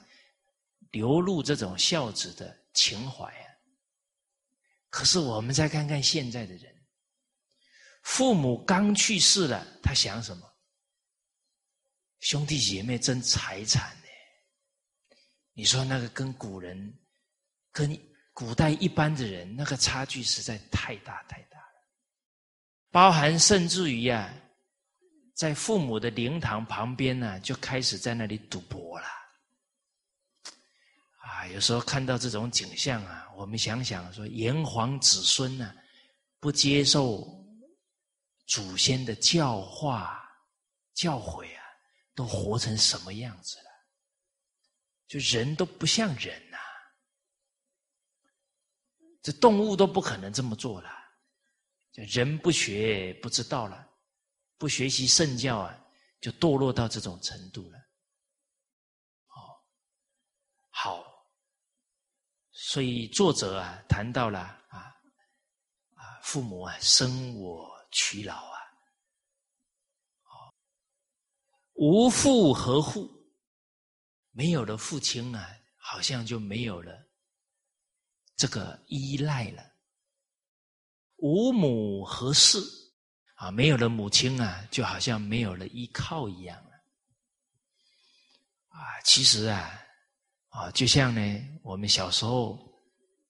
[0.90, 3.48] 流露这种孝子的情怀啊，
[4.88, 6.74] 可是我们再看看现在的人，
[8.02, 10.50] 父母刚去世了，他想什么？
[12.20, 14.02] 兄弟姐妹争财产呢。
[15.52, 16.98] 你说那个跟古人、
[17.72, 17.98] 跟
[18.32, 21.88] 古代一般的人，那个差距实在太大太大了。
[22.90, 24.34] 包含甚至于啊，
[25.36, 29.06] 在父母的灵堂旁边呢，就开始在那里赌博了。
[31.18, 35.76] 啊，有时候看到这种景象啊，我们想想说，炎黄子孙呢，
[36.40, 37.22] 不接受
[38.46, 40.26] 祖先的教化、
[40.94, 41.62] 教诲啊，
[42.14, 43.64] 都活成什么样子了？
[45.06, 46.56] 就人都不像人呐，
[49.20, 50.90] 这动物都不可能这么做了。
[51.92, 53.86] 人不学不知道了，
[54.58, 55.78] 不学习圣教啊，
[56.20, 57.78] 就堕落到这种程度了。
[59.28, 59.36] 哦，
[60.70, 61.04] 好，
[62.50, 64.78] 所以作者啊谈到了啊
[65.94, 68.58] 啊，父母啊生我娶老啊，
[70.24, 70.54] 哦，
[71.74, 73.14] 无父何父？
[74.30, 76.92] 没有了父亲啊，好像就没有了
[78.36, 79.62] 这个依赖了。
[81.16, 82.58] 无母何事
[83.36, 83.50] 啊？
[83.50, 86.56] 没有了母亲啊，就好像没有了依靠一样。
[88.68, 89.80] 啊，其实啊，
[90.48, 91.20] 啊，就像呢，
[91.62, 92.58] 我们小时候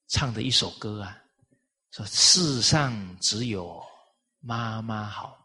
[0.08, 1.16] 唱的一首歌啊，
[1.90, 3.80] 说世上只有
[4.40, 5.38] 妈妈好，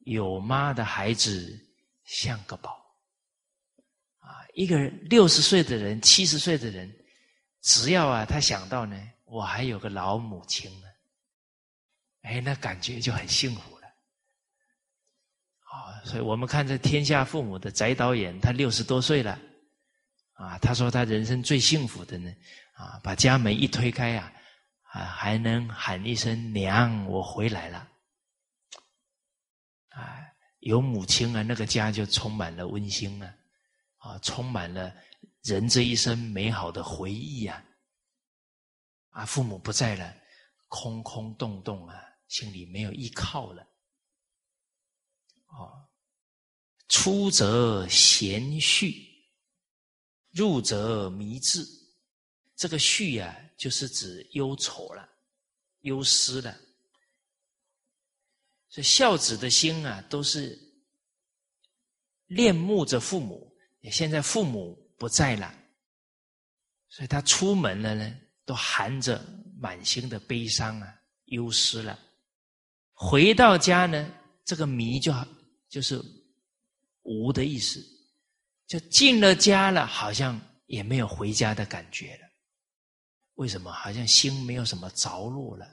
[0.00, 1.56] 有妈的孩子
[2.04, 2.78] 像个宝。
[4.18, 6.92] 啊一个人六十岁的人、七十岁的人，
[7.62, 10.86] 只要啊，他想到呢，我还有个老母亲呢，
[12.22, 13.79] 哎，那感觉就很幸福。
[16.04, 19.38] 所以我们看这《天下父母》的翟导演，他六十多岁了，
[20.34, 22.32] 啊，他说他人生最幸福的呢，
[22.74, 24.32] 啊，把家门一推开啊，
[24.92, 27.88] 啊，还能喊一声娘，我回来了，
[29.90, 30.18] 啊，
[30.60, 33.34] 有母亲啊，那个家就充满了温馨了。
[34.02, 34.90] 啊，充满了
[35.42, 37.62] 人这一生美好的回忆呀！
[39.10, 40.16] 啊，父母不在了，
[40.68, 43.62] 空空洞洞啊，心里没有依靠了。
[45.48, 45.86] 哦，
[46.90, 49.06] 出则贤绪，
[50.32, 51.64] 入则迷志。
[52.56, 55.08] 这个绪啊，就是指忧愁了，
[55.82, 56.54] 忧思了。
[58.68, 60.58] 所以孝子的心啊，都是
[62.26, 63.56] 恋慕着父母。
[63.90, 65.54] 现在父母不在了，
[66.88, 68.14] 所以他出门了呢，
[68.44, 69.24] 都含着
[69.58, 70.94] 满心的悲伤啊，
[71.26, 71.98] 忧思了。
[72.92, 74.12] 回到家呢，
[74.44, 75.14] 这个迷就
[75.68, 75.98] 就是
[77.02, 77.80] 无的意思，
[78.66, 82.28] 就进了家了，好像也没有回家的感觉了。
[83.34, 83.72] 为什么？
[83.72, 85.66] 好像心没有什么着落了。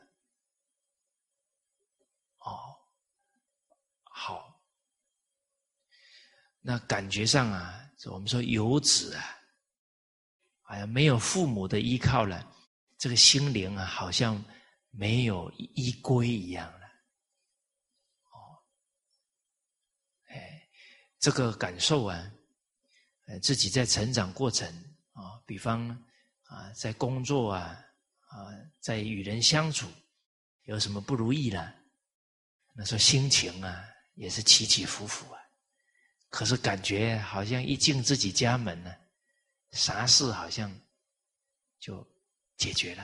[2.39, 2.75] 哦，
[4.03, 4.61] 好，
[6.61, 7.83] 那感觉上啊。
[8.05, 9.23] 我们说游子啊，
[10.61, 12.47] 好像，没有父母的依靠了，
[12.97, 14.41] 这个心灵啊，好像
[14.91, 16.85] 没有依归一样了。
[18.29, 18.63] 哦，
[20.27, 20.69] 哎，
[21.27, 22.31] 这个感受啊，
[23.25, 24.65] 呃，自己在成长过程
[25.11, 25.89] 啊，比方
[26.43, 27.77] 啊，在工作啊，
[28.29, 28.47] 啊，
[28.79, 29.89] 在与人相处，
[30.63, 31.75] 有什么不如意了，
[32.73, 35.41] 那时候心情啊，也是起起伏伏啊。
[36.29, 38.95] 可是感觉好像一进自己家门呢，
[39.71, 40.73] 啥事好像
[41.77, 42.07] 就
[42.55, 43.03] 解决了，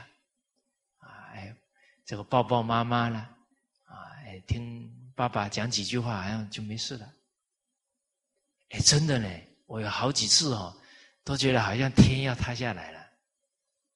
[0.99, 1.53] 啊，哎，
[2.05, 3.19] 这个抱抱妈妈了，
[3.83, 7.13] 啊，哎，听爸爸讲几句话，好像就没事了。
[8.73, 9.29] 哎，真的呢，
[9.67, 10.75] 我有好几次哦，
[11.23, 12.99] 都觉得好像天要塌下来了，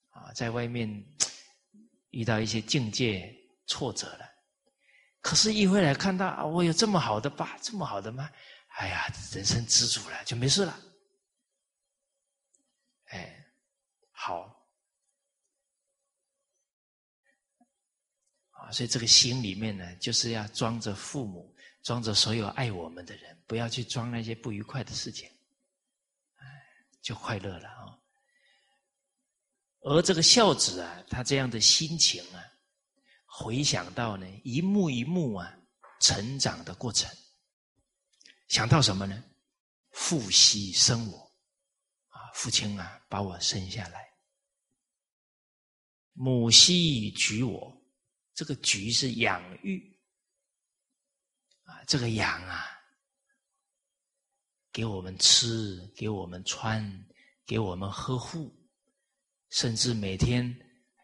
[0.09, 0.87] 啊，在外面
[2.11, 4.29] 遇到一些境界挫折了，
[5.19, 8.29] 可是，一回来看到啊，我有这么好的爸，这么好的妈。
[8.77, 10.79] 哎呀，人生知足了，就没事了。
[13.05, 13.43] 哎，
[14.11, 14.63] 好
[18.51, 21.51] 啊，所以这个心里面呢，就是要装着父母，
[21.87, 25.25] 装着所有爱我们的人，不要去装那些不愉快的事情，
[26.35, 26.45] 哎，
[27.01, 27.97] 就快乐了啊。
[29.79, 32.43] 而这个孝子啊，他这样的心情啊，
[33.25, 35.57] 回想到呢，一幕一幕啊，
[36.01, 37.09] 成长的过程。
[38.49, 39.23] 想到什么呢？
[39.91, 41.17] 父兮生我，
[42.09, 44.05] 啊，父亲啊，把我生下来。
[46.11, 47.81] 母兮举我，
[48.33, 49.96] 这个举是养育，
[51.87, 52.65] 这个羊啊，
[54.73, 57.05] 给我们吃，给我们穿，
[57.45, 58.53] 给我们呵护，
[59.49, 60.53] 甚至每天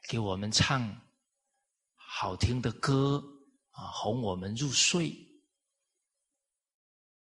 [0.09, 1.01] 给我们唱
[1.95, 3.23] 好听的歌，
[3.71, 5.09] 啊，哄我们入睡。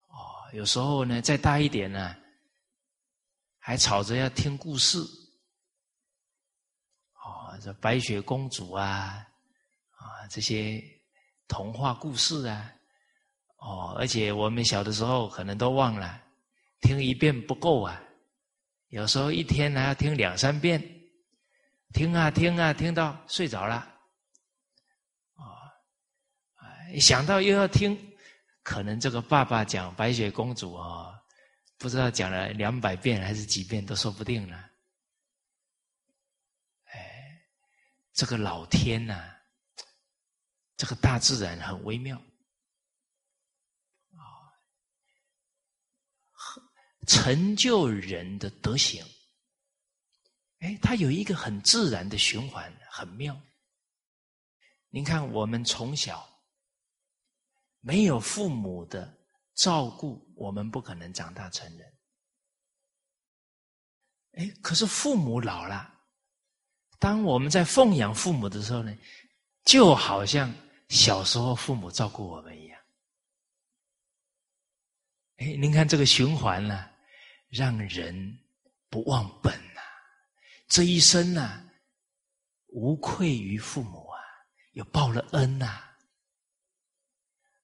[0.09, 2.17] 哦有时候呢，再大一点呢，
[3.59, 4.99] 还吵着要听故事，
[7.13, 9.29] 哦，这白雪公主啊，
[9.91, 10.83] 啊，这些
[11.47, 12.75] 童话故事啊，
[13.61, 16.21] 哦，而且我们小的时候可能都忘了，
[16.81, 18.03] 听一遍不够啊，
[18.89, 20.83] 有时候一天还要听两三遍，
[21.93, 23.77] 听啊听啊，听到睡着了，
[25.35, 25.73] 啊，
[26.93, 28.09] 一想到又要听。
[28.63, 31.19] 可能这个爸爸讲白雪公主啊，
[31.79, 34.71] 不知道讲了两百遍还是几遍都说不定了。
[36.85, 37.41] 哎，
[38.13, 39.35] 这个老天呐，
[40.77, 42.19] 这个大自然很微妙
[44.13, 44.53] 啊，
[47.11, 49.05] 成就人的德行。
[50.61, 53.37] 哎，它有一个很自然的循环，很妙。
[54.91, 56.25] 您看，我们从小。
[57.81, 59.13] 没有父母的
[59.55, 61.99] 照顾，我们不可能长大成人。
[64.35, 65.93] 哎，可是父母老了，
[67.01, 68.97] 当我们在奉养父母的时候呢，
[69.65, 70.55] 就好像
[70.91, 72.81] 小时候父母照顾我们一样。
[75.39, 76.90] 哎，您看这个循环呢，
[77.51, 78.39] 让人
[78.89, 79.81] 不忘本呐，
[80.69, 81.63] 这一生呐，
[82.69, 84.19] 无愧于父母啊，
[84.73, 85.85] 有报了恩呐。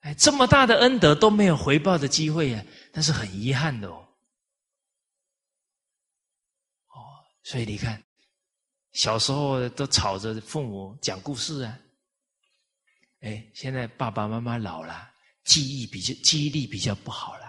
[0.01, 4.07] 哎，这么大的恩德都没有回报的机会呀，那是很遗憾的哦。
[6.89, 6.99] 哦，
[7.43, 8.03] 所以你看，
[8.93, 11.79] 小时候都吵着父母讲故事啊。
[13.21, 15.13] 哎，现在爸爸妈妈老了，
[15.45, 17.46] 记忆比较记忆力比较不好了。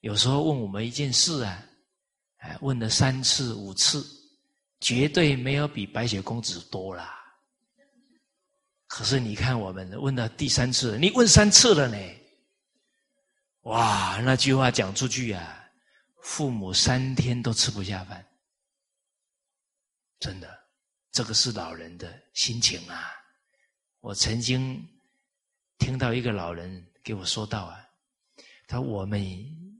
[0.00, 1.62] 有时候问我们一件事啊，
[2.38, 4.06] 哎，问了三次五次，
[4.80, 7.16] 绝对没有比白雪公主多啦。
[8.86, 11.96] 可是你看，我们问了第三次，你问三次了呢？
[13.64, 15.70] 哇，那句话讲出去啊，
[16.22, 18.26] 父母三天都吃不下饭，
[20.18, 20.48] 真的，
[21.12, 23.12] 这个是老人的心情啊。
[24.00, 24.82] 我曾经
[25.78, 27.86] 听到一个老人给我说到啊，
[28.66, 29.22] 他说我们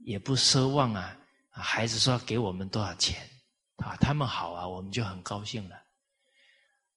[0.03, 1.17] 也不奢望啊，
[1.49, 3.29] 孩子说给我们多少钱
[3.77, 5.81] 啊，他们好啊，我们就很高兴了。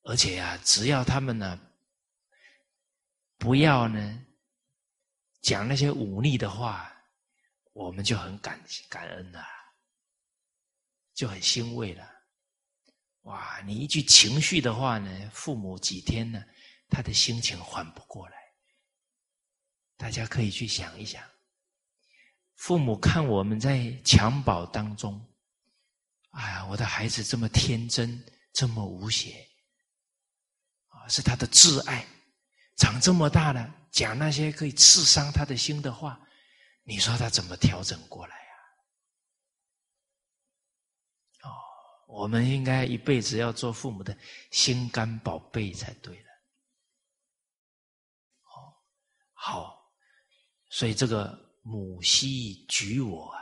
[0.03, 1.59] 而且呀，只要他们呢。
[3.37, 4.25] 不要呢，
[5.43, 6.91] 讲那些忤逆的话，
[7.75, 9.45] 我们就很感感恩了，
[11.13, 12.09] 就很欣慰了。
[13.23, 16.43] 哇，你一句情绪的话呢，父母几天呢，
[16.89, 18.37] 他的心情缓不过来。
[19.99, 21.23] 大家可以去想一想，
[22.57, 25.21] 父母看我们在襁褓当中，
[26.31, 29.49] 哎呀，我的孩子这么天真，这么无邪，
[30.89, 32.07] 啊，是他的挚爱。
[32.77, 36.21] 长这么大了，讲那些可以刺伤他的心的话，
[36.83, 38.53] 你说他怎么调整过来呀？
[41.43, 41.51] 哦，
[42.09, 44.17] 我们应该一辈子要做父母的
[44.51, 46.29] 心肝宝贝才对了。
[48.43, 48.75] 哦，
[49.33, 49.93] 好，
[50.69, 53.41] 所以这个母兮举我啊，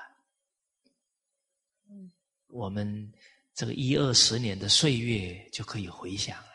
[2.47, 3.13] 我们
[3.53, 6.49] 这个一二十年的岁月就可以回想了。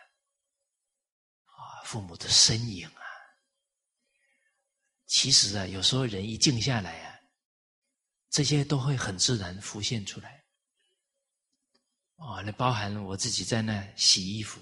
[1.43, 3.03] 啊，父母的身影啊，
[5.07, 7.20] 其实啊，有时候人一静下来啊，
[8.30, 10.45] 这些都会很自然浮现出来。
[12.15, 14.61] 啊，那包含了我自己在那洗衣服，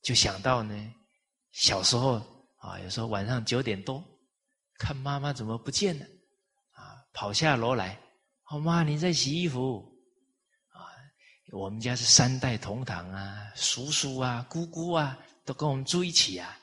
[0.00, 0.94] 就想到呢，
[1.50, 2.14] 小时候
[2.56, 4.02] 啊，有时候晚上九点多，
[4.82, 6.04] 看妈妈怎么不见了，
[6.72, 7.96] 啊，跑下楼来，
[8.50, 9.80] 哦妈你在洗衣服，
[10.72, 10.90] 啊，
[11.52, 16.58] 我们家是三代同堂啊，叔叔啊、姑姑啊都跟我们住一起啊，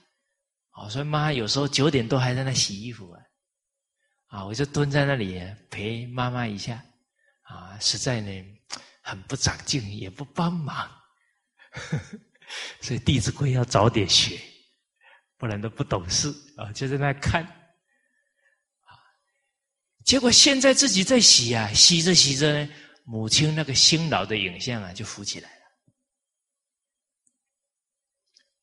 [0.73, 3.21] 哦，所以妈有时候九点多还在那洗衣服啊，
[4.27, 6.83] 啊，我就蹲在那里陪妈妈一下，
[7.43, 8.29] 啊，实在呢。
[9.01, 10.87] 很不长进，也不帮忙，
[12.79, 14.39] 所以《弟子规》要早点学，
[15.35, 16.71] 不然都不懂事啊！
[16.73, 17.43] 就在那看，
[20.09, 22.69] 结果现在自己在洗啊，洗着洗着呢，
[23.03, 25.47] 母亲那个辛劳的影像啊，就浮起来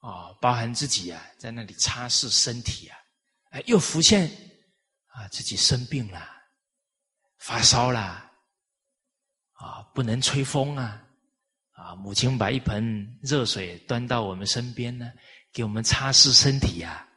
[0.01, 2.99] 了，啊，包含自己啊，在那里擦拭身体啊，
[3.51, 4.29] 哎，又浮现
[5.07, 6.21] 啊，自己生病了，
[7.39, 8.29] 发烧了。
[9.53, 11.01] 啊，不能吹风啊！
[11.75, 15.13] 啊，母亲把一盆热水端到我们身边呢，
[15.53, 17.09] 给我们擦拭身体呀。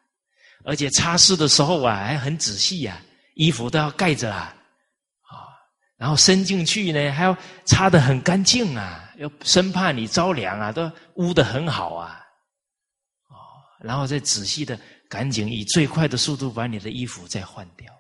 [0.66, 3.04] 而且擦拭的时候啊，还很仔细呀，
[3.40, 4.54] 衣服都要盖着啊。
[5.22, 5.48] 啊，
[5.96, 12.20] 然后伸进去呢，还要擦得很干净啊，要生怕你着凉啊，都捂得很好啊。
[13.30, 13.36] 哦，
[13.80, 14.78] 然后再仔细的，
[15.08, 17.94] 赶紧以最快的速度把你的衣服再换掉。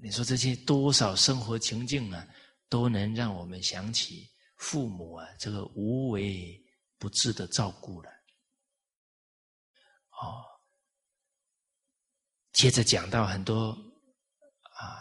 [0.00, 2.26] 你说这些多少生活情境啊，
[2.68, 6.60] 都能让我们想起父母啊这个无微
[6.98, 8.10] 不至的照顾了。
[10.20, 10.42] 哦，
[12.58, 14.98] 接着讲到很多啊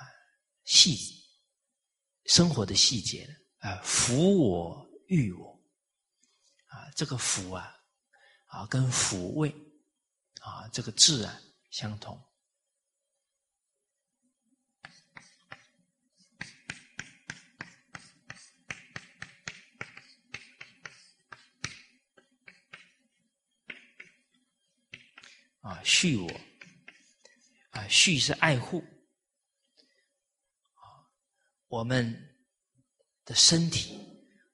[0.63, 0.95] 细
[2.25, 3.27] 生活的细节
[3.57, 5.59] 啊，抚我育我
[6.67, 7.75] 啊，这个抚啊
[8.45, 9.49] 啊跟抚慰
[10.39, 11.41] 啊这个字啊
[11.71, 12.23] 相同。
[25.61, 26.31] 啊，续我，
[27.77, 28.83] 啊，续是爱护，
[31.67, 32.11] 我们
[33.23, 33.99] 的身体，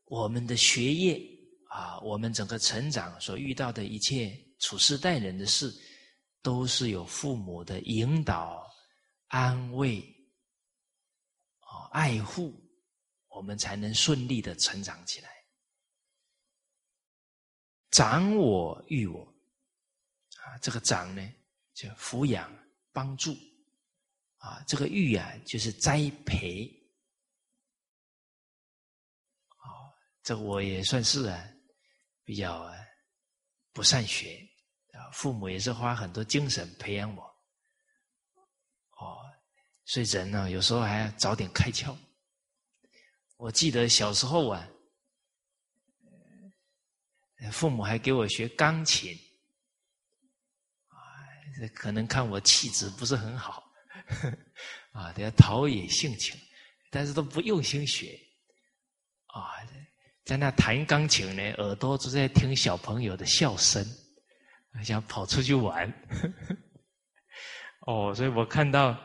[0.04, 1.22] 我们的学业，
[1.70, 5.74] 啊，我们整个成长所遇到的一切处事待人的事，
[6.42, 8.70] 都是有父母的引导、
[9.28, 10.02] 安慰、
[11.60, 12.54] 啊，爱护，
[13.30, 15.30] 我们才能顺利的成长起来。
[17.90, 19.24] 长我育我。
[20.42, 21.34] 啊，这个长呢，
[21.74, 22.54] 就抚养、
[22.94, 23.34] 帮助；
[24.38, 26.72] 啊，这个育啊，就是栽培。
[29.58, 29.66] 啊，
[30.22, 31.50] 这我也算是啊，
[32.24, 32.74] 比较啊
[33.74, 34.48] 不善学
[34.92, 37.24] 啊，父母也是花很多精神培养我。
[38.98, 39.20] 哦，
[39.86, 41.98] 所以人呢，有时候还要早点开窍。
[43.38, 44.70] 我记得小时候啊，
[47.52, 49.18] 父母还给我学钢琴。
[51.76, 53.64] 可能看我气质不是很好，
[54.92, 56.40] 啊，得要陶冶性情，
[56.90, 58.20] 但是都不用心学，
[59.28, 59.52] 啊，
[60.26, 63.86] 在那弹钢琴呢，耳朵都在听小朋友的笑声，
[64.84, 65.92] 想跑出去玩，
[67.86, 69.00] 哦，所以我看到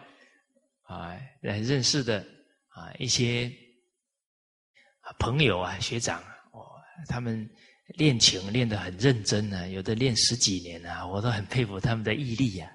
[0.82, 2.24] 啊，认识的
[2.68, 3.52] 啊一些
[5.18, 6.20] 朋友啊学长
[6.52, 7.48] 哦，他们。
[7.96, 12.70] 练琴练得很认真呢，有的练十几年啊，我都很佩服他们的毅力呀。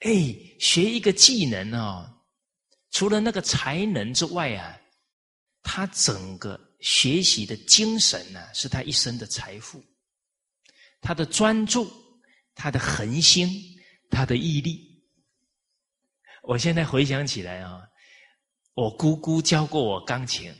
[0.00, 0.10] 哎，
[0.58, 2.22] 学一个技能哦，
[2.90, 4.80] 除了那个才能之外啊，
[5.62, 9.84] 他整个学习的精神呢，是他一生的财富。
[11.00, 11.90] 他的专注，
[12.54, 13.48] 他的恒心，
[14.10, 15.04] 他的毅力。
[16.42, 17.82] 我现在回想起来啊，
[18.74, 20.52] 我姑姑教过我钢琴。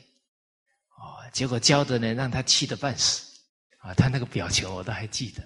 [1.33, 3.23] 结果教的呢，让他气得半死，
[3.79, 5.43] 啊，他那个表情我都还记得。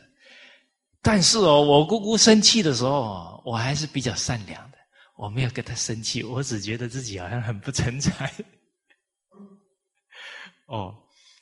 [1.01, 4.79] 但是哦，我姑姑生气的时候，我还是比较善良的，
[5.17, 8.33] 我没有跟他生气，我只觉得自己好像很不成才。
[10.67, 10.93] 哦，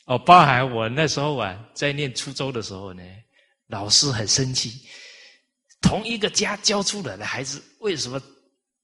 [0.05, 3.03] 哦，包含我那时候啊，在念初中的时候呢，
[3.68, 4.86] 老师很生气，
[5.80, 8.20] 同一个家教出来的孩子，为什么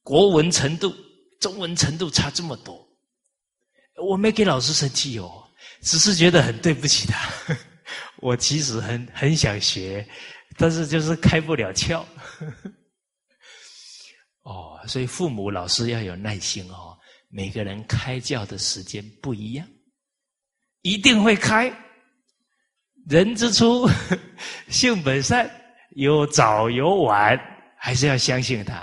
[0.02, 0.94] 国文程度、
[1.38, 2.88] 中文程度差这么多？
[4.02, 5.39] 我没给老师生气哦，
[5.82, 7.30] 只是觉得很对不起他。
[8.16, 10.06] 我其实很很想学，
[10.56, 12.04] 但是就是开不了窍。
[14.42, 16.96] 哦，所以父母、老师要有耐心哦。
[17.28, 19.66] 每个人开教的时间不一样，
[20.82, 21.72] 一定会开。
[23.08, 23.88] 人之初，
[24.68, 25.48] 性本善，
[25.96, 27.38] 有早有晚，
[27.78, 28.74] 还是要相信他。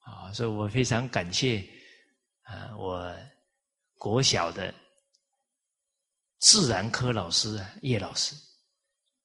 [0.00, 1.58] 啊，所以我非常感谢
[2.42, 3.14] 啊，我
[3.98, 4.72] 国小的
[6.46, 8.32] 自然科老师啊，叶老师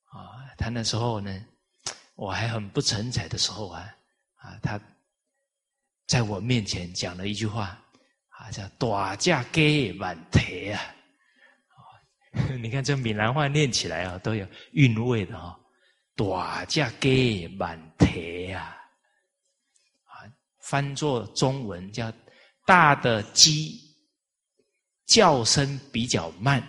[0.05, 1.45] 啊，他那时候呢，
[2.15, 3.95] 我还很不成才的时候啊，
[4.37, 4.81] 啊，他
[6.07, 7.77] 在我面前讲了一句话。
[8.29, 10.81] 啊，叫大架给满台啊！
[12.59, 15.55] 你看这闽南话念起来啊，都有韵味的哈。
[16.15, 18.75] 大架给满台啊，
[20.05, 20.25] 啊，
[20.63, 22.11] 翻作中文叫
[22.65, 23.79] 大的鸡
[25.05, 26.67] 叫声比较慢，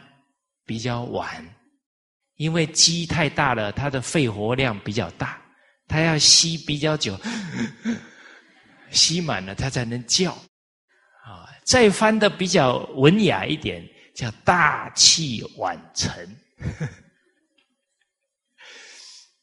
[0.72, 1.46] 比较晚，
[2.36, 5.38] 因为鸡太大了，它的肺活量比较大，
[5.86, 7.14] 它要吸比较久，
[8.90, 10.32] 吸满了它才能叫。
[10.32, 16.10] 啊再翻的比较文雅一点，叫大器晚成。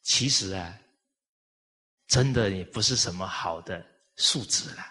[0.01, 0.75] 其实啊，
[2.07, 4.83] 真的也不是什么好的素质了。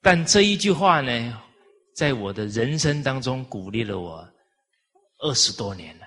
[0.00, 1.42] 但这一句话呢，
[1.96, 4.32] 在我的人生当中鼓励了我
[5.18, 6.06] 二十多年了。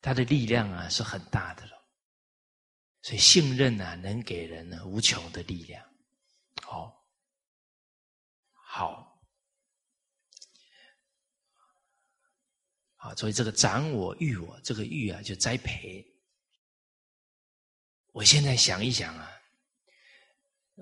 [0.00, 1.72] 他的力量啊是很大的了。
[3.02, 5.84] 所以信任啊，能给人呢无穷的力量。
[6.62, 7.04] 好，
[8.52, 9.20] 好。
[12.96, 16.06] 啊，所以这个长我育我，这个育啊就栽培。
[18.12, 19.32] 我现在想一想啊，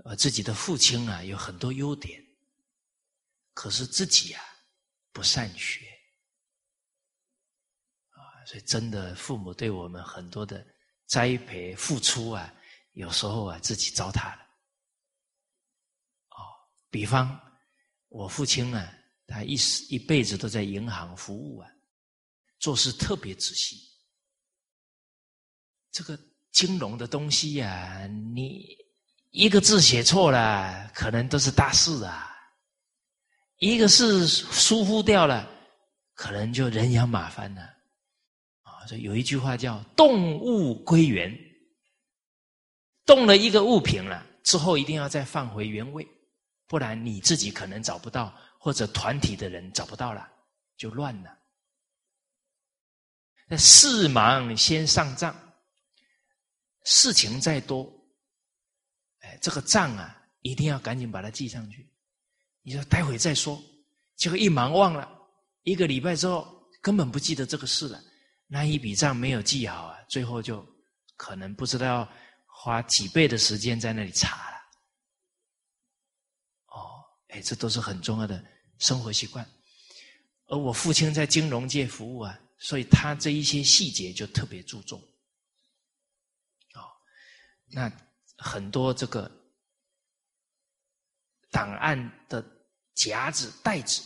[0.04, 2.22] 呃，自己的父亲啊有很多优点，
[3.54, 4.44] 可是自己啊
[5.12, 5.89] 不善学，
[8.50, 10.66] 所以真的父母对我们很多的
[11.06, 12.52] 栽培付出啊，
[12.94, 14.42] 有时候啊自己糟蹋了。
[16.30, 16.42] 哦，
[16.90, 17.40] 比方
[18.08, 18.92] 我父亲啊，
[19.28, 19.54] 他一
[19.88, 21.70] 一辈子都在银行服务啊。
[22.58, 23.76] 做事特别仔细，
[25.92, 26.18] 这个
[26.50, 28.66] 金融的东西呀，你
[29.30, 32.28] 一个字写错了，可能都是大事啊；
[33.58, 35.48] 一个是疏忽掉了，
[36.14, 37.78] 可能就人仰马翻了。
[38.86, 41.36] 所以有一句话叫“动物归原”，
[43.04, 46.06] 动了一个物品了之后，一定要再放回原位，
[46.66, 50.28] 不然你自己可能找不到，或者团体的人找不到了，
[50.76, 51.38] 就乱了。
[53.46, 55.34] 那事忙先上账，
[56.84, 57.92] 事情再多，
[59.20, 61.86] 哎，这个账啊，一定要赶紧把它记上去。
[62.62, 63.60] 你说待会再说，
[64.16, 65.10] 结果一忙忘了，
[65.64, 66.46] 一个礼拜之后
[66.80, 68.00] 根本不记得这个事了，
[68.52, 70.66] 那一笔账没有记好啊，最后就
[71.16, 72.06] 可能不知道
[72.46, 74.56] 花几倍的时间在那里查了。
[76.66, 78.44] 哦，哎，这都是很重要的
[78.78, 79.48] 生活习惯。
[80.46, 82.38] 而我父亲在金融界服务啊。
[82.62, 85.00] 所以他这一些细节就特别注重，
[86.74, 86.84] 哦，
[87.68, 87.90] 那
[88.36, 89.30] 很多这个
[91.50, 91.96] 档案
[92.28, 92.44] 的
[92.94, 94.02] 夹子袋子，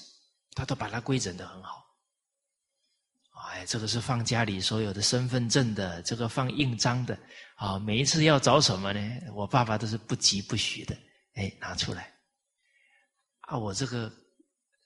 [0.53, 1.84] 他都把它规整的很好。
[3.51, 7.19] 哎，这个是放家里所有的身份证的，这个放印章的，
[7.57, 9.01] 啊，每一次要找什么呢？
[9.35, 10.97] 我爸爸都是不急不徐的，
[11.35, 12.13] 哎，拿出来。
[13.41, 14.11] 啊，我这个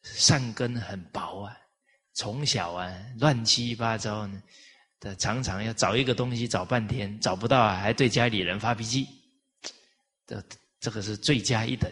[0.03, 1.57] 善根很薄啊。
[2.15, 4.43] 从小啊，乱七八糟呢，
[4.99, 9.07] 的常常要找一个东西找半天，找不到啊，还对家里人发脾气，
[10.27, 10.43] 这
[10.81, 11.89] 这个是罪加一等。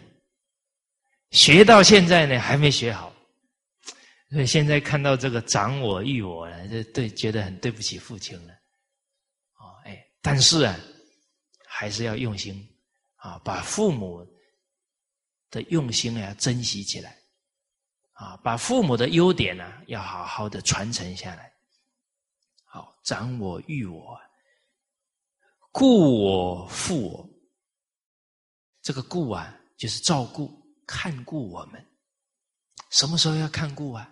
[1.31, 3.13] 学到现在呢，还没学好，
[4.29, 8.53] 所以现在看到这个长我育我了，这对觉得很对不起父亲了。
[9.55, 10.77] 哦，哎，但是啊，
[11.65, 12.67] 还是要用心
[13.15, 14.25] 啊，把父母
[15.49, 17.17] 的用心啊珍惜起来。
[18.13, 21.53] 啊，把父母的优点呢，要好好的传承下来。
[22.65, 24.19] 好，长我育我，
[25.71, 27.29] 顾我负我。
[28.81, 30.51] 这个顾啊，就是照顾、
[30.87, 31.85] 看顾我们。
[32.89, 34.11] 什么时候要看顾啊？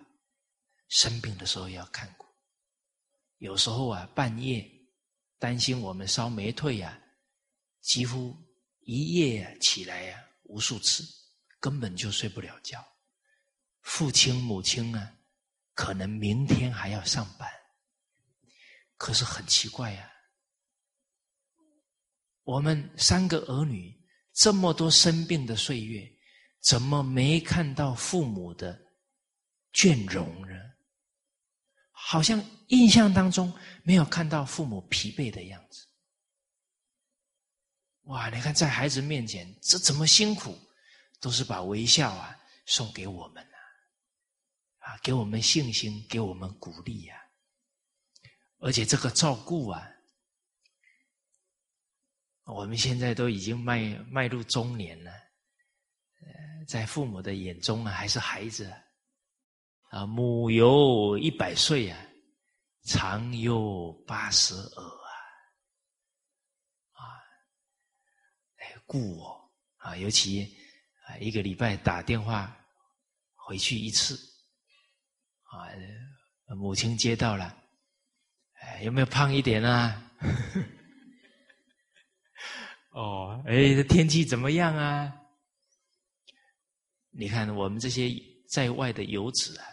[0.88, 2.26] 生病的时候要看顾。
[3.38, 4.66] 有时候啊，半夜
[5.38, 6.98] 担心我们烧没退呀，
[7.80, 8.36] 几乎
[8.80, 11.04] 一夜起来呀无数次，
[11.60, 12.82] 根本就睡不了觉。
[13.82, 15.16] 父亲母亲呢，
[15.74, 17.48] 可能明天还要上班，
[18.96, 20.10] 可是很奇怪呀，
[22.42, 23.94] 我们三个儿女
[24.32, 26.10] 这么多生病的岁月，
[26.60, 28.80] 怎么没看到父母的
[29.72, 30.54] 倦容呢，
[32.08, 33.52] 好像印象当中
[33.82, 35.84] 没有看到父母疲惫的样子。
[38.02, 38.30] 哇！
[38.30, 40.56] 你看，在孩子面前，这怎么辛苦，
[41.18, 43.58] 都是把微笑啊送给我们啊，
[44.78, 47.16] 啊，给我们信心，给我们鼓励呀。
[48.58, 49.90] 而且这个照顾啊，
[52.44, 55.10] 我们现在都已经迈迈入中年了，
[56.20, 58.72] 呃，在父母的眼中啊，还是孩子。
[59.90, 61.98] 啊母有一百岁啊，
[62.84, 64.84] 常有八十耳。
[64.84, 65.08] 啊，
[66.92, 67.02] 啊，
[68.56, 70.42] 哎，故我啊，尤其
[71.06, 72.56] 啊，一个礼拜打电话
[73.34, 74.16] 回去一次
[75.44, 75.68] 啊，
[76.56, 77.56] 母亲接到了，
[78.60, 80.02] 哎，有没有胖一点啊？
[82.90, 85.12] 哦，哎，天气怎么样啊？
[87.10, 88.10] 你看我们这些
[88.48, 89.66] 在外的游子啊，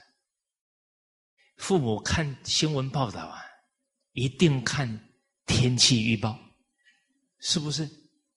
[1.63, 3.41] 父母看新闻报道啊，
[4.11, 4.99] 一定看
[5.45, 6.37] 天气预报，
[7.39, 7.89] 是不是？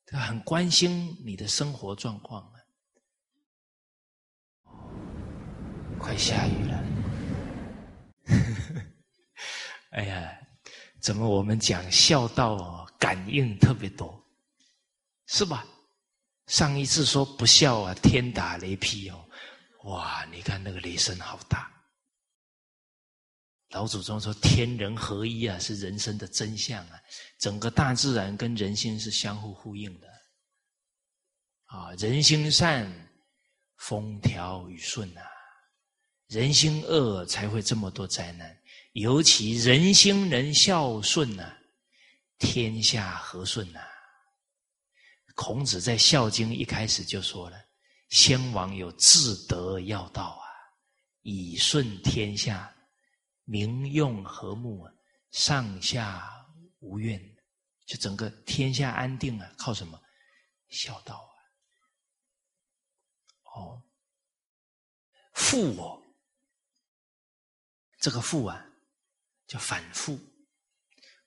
[0.06, 2.54] 他很关心你的生活状况啊！
[5.98, 6.84] 快下雨了，
[9.90, 10.38] 哎呀，
[11.00, 14.24] 怎么我们讲孝道感应特别多，
[15.26, 15.66] 是吧？
[16.46, 19.28] 上一次说不孝啊，天打雷劈哦，
[19.82, 20.24] 哇！
[20.30, 21.72] 你看那个雷声好大。
[23.76, 26.98] 老祖宗说：“天人合一啊，是人生的真相啊！
[27.38, 30.08] 整个大自然跟人心是相互呼应的
[31.66, 31.92] 啊！
[31.98, 32.90] 人心善，
[33.76, 35.22] 风调雨顺啊；
[36.28, 38.58] 人心恶，才会这么多灾难。
[38.92, 41.54] 尤其人心能孝顺呐，
[42.38, 43.80] 天下和顺呐。”
[45.36, 47.58] 孔子在《孝经》一开始就说了
[48.08, 50.48] ：“先王有至德要道啊，
[51.20, 52.72] 以顺天下。”
[53.46, 54.92] 民用和睦啊，
[55.30, 56.46] 上下
[56.80, 57.18] 无怨，
[57.86, 59.98] 就整个天下安定啊，靠什么？
[60.68, 61.38] 孝道啊！
[63.54, 63.82] 哦，
[65.32, 66.02] 父我，
[68.00, 68.66] 这个父啊，
[69.46, 70.18] 就反复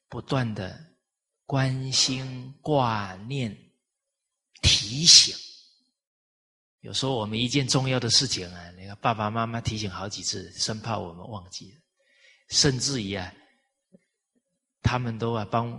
[0.09, 0.93] 不断的
[1.45, 3.57] 关心、挂念、
[4.61, 5.33] 提醒。
[6.81, 11.78] 有时候我们一件重要的事情啊，那个爸爸妈妈提醒好几次，生怕我们忘记了。
[12.49, 13.33] 甚至于啊，
[14.81, 15.71] 他们都啊帮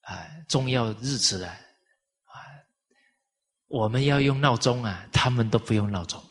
[0.00, 1.56] 啊重要日子啊
[2.24, 2.36] 啊，
[3.68, 6.22] 我们要用闹钟啊，他们都不用闹钟，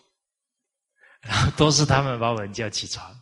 [1.21, 3.21] 然后都是他们把我们叫起床。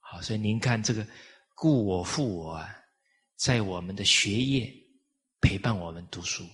[0.00, 1.06] 好，所以您看这个
[1.54, 2.74] 顾我负我啊，
[3.36, 4.72] 在我们的学业
[5.40, 6.46] 陪伴我们读书，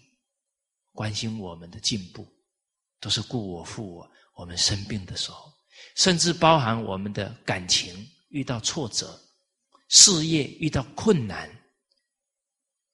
[0.92, 2.26] 关心我们的进步，
[3.00, 4.10] 都是顾我负我。
[4.36, 5.52] 我们生病的时候，
[5.94, 8.04] 甚至包含我们的感情。
[8.34, 9.16] 遇到挫折，
[9.88, 11.48] 事业遇到困难，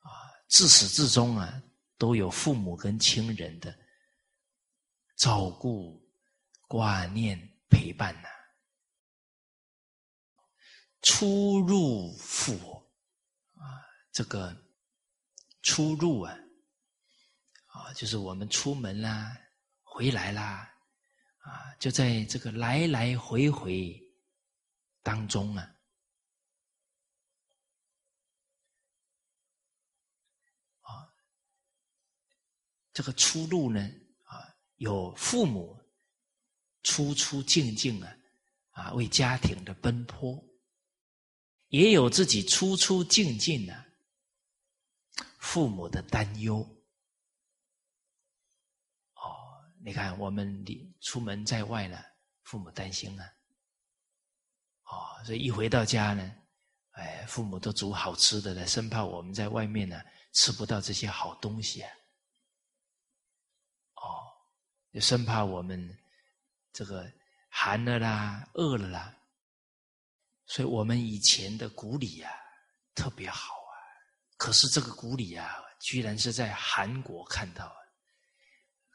[0.01, 0.13] 啊，
[0.49, 1.63] 自始至终啊，
[1.97, 3.75] 都有父母跟亲人的
[5.17, 6.07] 照顾、
[6.69, 8.29] 挂念、陪伴呐。
[11.01, 12.53] 出入府
[13.55, 13.81] 啊，
[14.13, 14.55] 这个
[15.63, 16.37] 出入啊，
[17.65, 19.35] 啊，就是我们出门啦，
[19.81, 20.71] 回来啦，
[21.39, 23.99] 啊，就在这个来来回回。
[25.03, 25.63] 当中啊，
[30.83, 31.13] 啊，
[32.93, 33.81] 这个出路呢，
[34.25, 35.81] 啊，有父母
[36.83, 38.19] 出出进进啊，
[38.73, 40.45] 啊，为家庭的奔波，
[41.69, 43.87] 也有自己出出进进啊，
[45.39, 46.59] 父母的担忧。
[49.15, 52.05] 哦，你看我们你出门在外了，
[52.43, 53.35] 父母担心啊。
[54.91, 56.35] 哦，所以一回到家呢，
[56.93, 61.91] 哎，父母都煮好吃的了，生怕我们在外面呢吃不到这些好东西啊。
[63.95, 64.27] 哦，
[64.93, 65.97] 就生怕我们
[66.73, 67.09] 这个
[67.49, 69.17] 寒了啦、饿了啦。
[70.47, 72.33] 所以我们以前的古礼啊
[72.97, 73.75] 特别好啊，
[74.37, 77.77] 可是这个古礼啊，居然是在韩国看到，啊，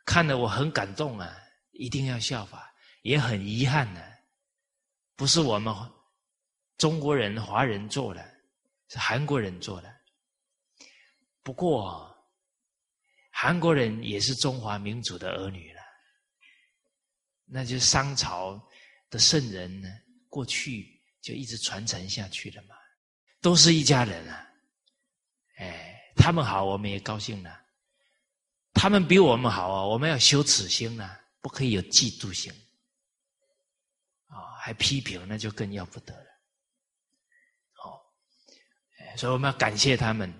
[0.05, 1.33] 看得我很感动啊，
[1.71, 2.69] 一定要效法，
[3.03, 4.01] 也很遗憾呢。
[5.15, 5.73] 不是我们
[6.77, 8.21] 中国人、华人做的，
[8.89, 9.95] 是韩国人做的。
[11.41, 12.13] 不过，
[13.31, 15.81] 韩国人也是中华民族的儿女了，
[17.45, 18.61] 那就商朝
[19.09, 19.87] 的圣人呢，
[20.27, 22.75] 过去就一直传承下去了嘛，
[23.41, 24.47] 都是一家人啊。
[25.57, 27.61] 哎，他们好，我们也高兴了。
[28.73, 32.51] 他们比我们好啊，我们要修耻心啊，不可以有嫉妒心。
[34.65, 36.27] 还批评，那就更要不得了。
[37.73, 38.01] 好，
[39.15, 40.33] 所以我们要感谢他们，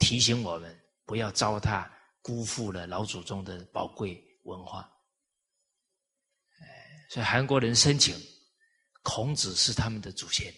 [0.00, 1.88] 提醒我们不要糟蹋、
[2.20, 4.92] 辜负了老祖宗的宝贵文化。
[7.10, 8.12] 所以韩国人申请，
[9.02, 10.52] 孔子是他们的祖先，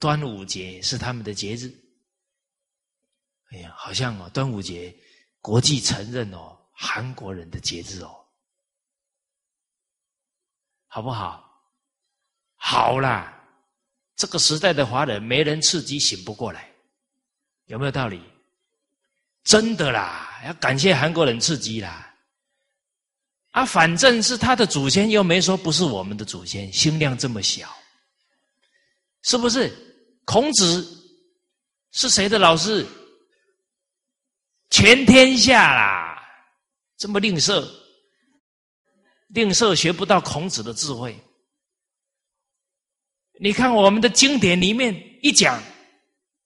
[0.00, 1.72] 端午节是他们的节日。
[3.52, 4.92] 哎呀，好像哦，端午节
[5.40, 8.26] 国际承认哦，韩国人的节日哦，
[10.88, 11.48] 好不好？
[12.62, 13.32] 好啦，
[14.16, 16.70] 这个时代的华人没人刺激醒不过来，
[17.64, 18.20] 有没有道理？
[19.42, 22.14] 真的啦，要感谢韩国人刺激啦。
[23.52, 27.74] 啊，反正是他的祖先，又没说不是我们的祖先，心量这么小，
[29.22, 29.72] 是不是？
[30.26, 30.86] 孔子
[31.92, 32.86] 是谁的老师？
[34.68, 36.22] 全天下啦，
[36.98, 37.66] 这么吝啬，
[39.28, 41.18] 吝啬学不到孔子的智慧。
[43.42, 45.62] 你看我们的经典里面一讲，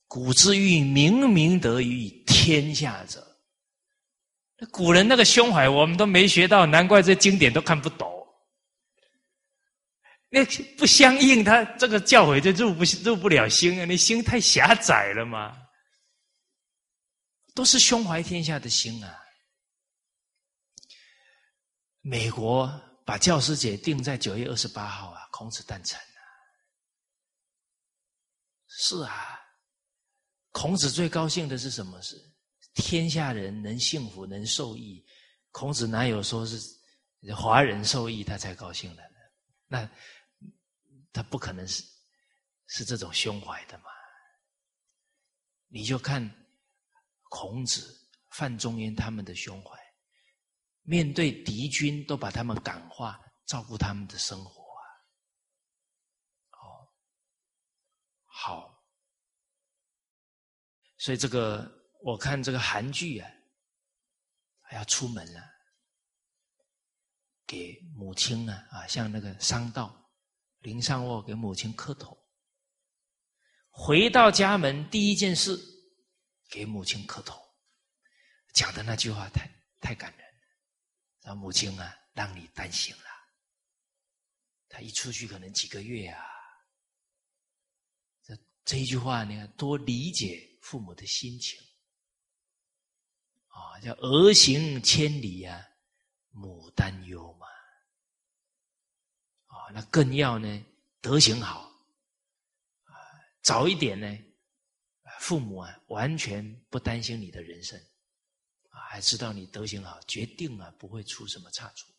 [0.07, 3.21] 古之欲明明德于天下者。
[4.71, 8.09] 古人那个胸怀，我们都没学到，难怪这经典都看不懂。
[10.29, 10.45] 那
[10.79, 13.85] 不相应，他这个教诲就入不入不了心啊！
[13.85, 15.57] 你心太狭窄了嘛。
[17.55, 19.19] 都是胸怀天下的心啊。
[22.03, 22.73] 美国
[23.05, 25.99] 把教师节定在九月二十八号啊，孔子诞辰。
[28.77, 29.39] 是啊，
[30.51, 32.20] 孔子最高兴的是什么事？
[32.75, 35.05] 天下人能幸福，能受益，
[35.53, 36.59] 孔子哪有说是
[37.33, 39.16] 华人受益他才高兴的呢？
[39.68, 39.89] 那
[41.12, 41.85] 他不可能是
[42.66, 43.85] 是这种胸怀的嘛？
[45.68, 46.29] 你就看
[47.31, 47.97] 孔子、
[48.31, 49.79] 范仲淹他们的胸怀，
[50.83, 54.83] 面对敌军都把他们感化，照顾他们的生活啊。
[56.51, 56.89] 哦，
[58.25, 58.85] 好，
[60.99, 61.83] 所以这个。
[62.07, 63.31] 我看这个韩剧啊，
[64.61, 65.41] 还要出门了，
[67.47, 70.13] 给母亲啊啊，像那个商道
[70.59, 72.15] 林上卧给母亲磕头，
[73.71, 75.59] 回到家门第一件事
[76.51, 77.41] 给母亲磕头，
[78.53, 80.49] 讲的那句话太太感人了，
[81.23, 83.11] 让母亲啊让你担心了，
[84.69, 86.23] 他一出去可能几个月啊，
[88.23, 91.61] 这这一句话你看多理解父母的心情。
[93.49, 95.62] 啊，叫儿行千里呀，
[96.31, 97.47] 母担忧嘛。
[99.47, 100.66] 啊，那更要呢
[101.03, 101.70] 德行好，
[102.85, 102.93] 啊，
[103.43, 104.19] 早一点呢，
[105.20, 107.78] 父母啊完全不担心你的人生，
[108.70, 111.95] 啊，还知道你德行好，决定啊不会出什么差错。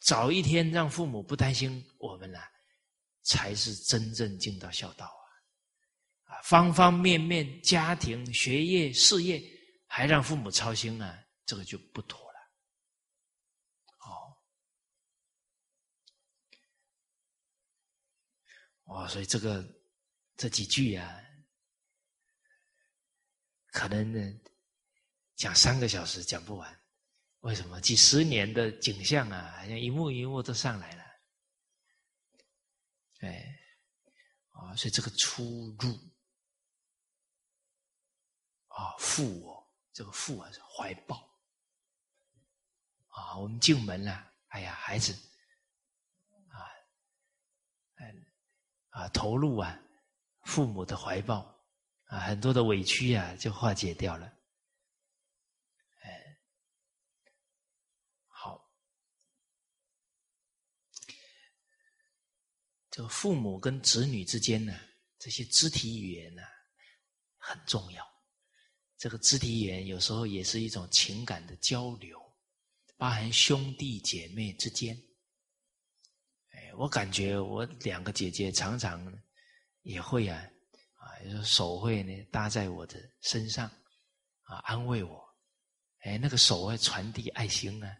[0.00, 2.40] 早一天让父母不担心我们了，
[3.22, 5.25] 才是真正尽到孝道啊！
[6.26, 9.42] 啊，方方面面，家庭、学业、事业。
[9.88, 12.38] 还让父母操心啊，这个就不妥了。
[14.00, 14.36] 哦，
[18.86, 19.64] 哇，所以这个
[20.36, 21.18] 这几句啊，
[23.68, 24.20] 可能呢
[25.36, 26.82] 讲三个小时讲不完。
[27.40, 27.80] 为什么？
[27.80, 31.04] 几十年的景象啊，好像一幕一幕都上来了。
[33.20, 33.56] 哎，
[34.50, 35.96] 啊，所以这个出入
[38.76, 39.56] 啊，父我。
[39.92, 41.16] 这个父啊是，怀抱
[43.08, 45.14] 啊，我们进门了，哎呀，孩子
[46.50, 46.60] 啊，
[47.94, 48.14] 哎
[48.90, 49.80] 啊，投入啊，
[50.42, 51.58] 父母的怀抱
[52.08, 54.30] 啊，很多的委屈啊，就化解掉了。
[56.02, 56.38] 哎，
[58.28, 58.70] 好，
[62.90, 64.78] 这个父母跟子女之间呢，
[65.18, 66.42] 这些肢体语言呢，
[67.38, 68.15] 很重要。
[68.98, 72.18] 这个肢体语言有时候也是一种情感的交流，
[72.96, 74.96] 包含兄弟姐妹之间。
[76.52, 79.06] 哎，我感觉我两个姐姐常常
[79.82, 80.42] 也会啊，
[80.94, 83.68] 啊，手会呢搭在我的身上，
[84.42, 85.22] 啊，安慰我。
[85.98, 87.96] 哎，那个手会传递爱心啊，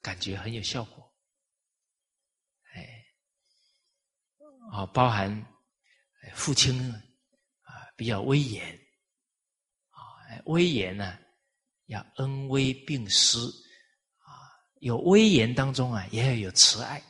[0.00, 1.14] 感觉很有效果。
[2.72, 3.04] 哎，
[4.72, 5.46] 啊，包含
[6.34, 6.90] 父亲
[7.62, 8.79] 啊比较威严。
[10.44, 11.18] 威严呢，
[11.86, 13.38] 要恩威并施
[14.18, 14.30] 啊！
[14.80, 17.02] 有威严当中啊，也要有慈爱。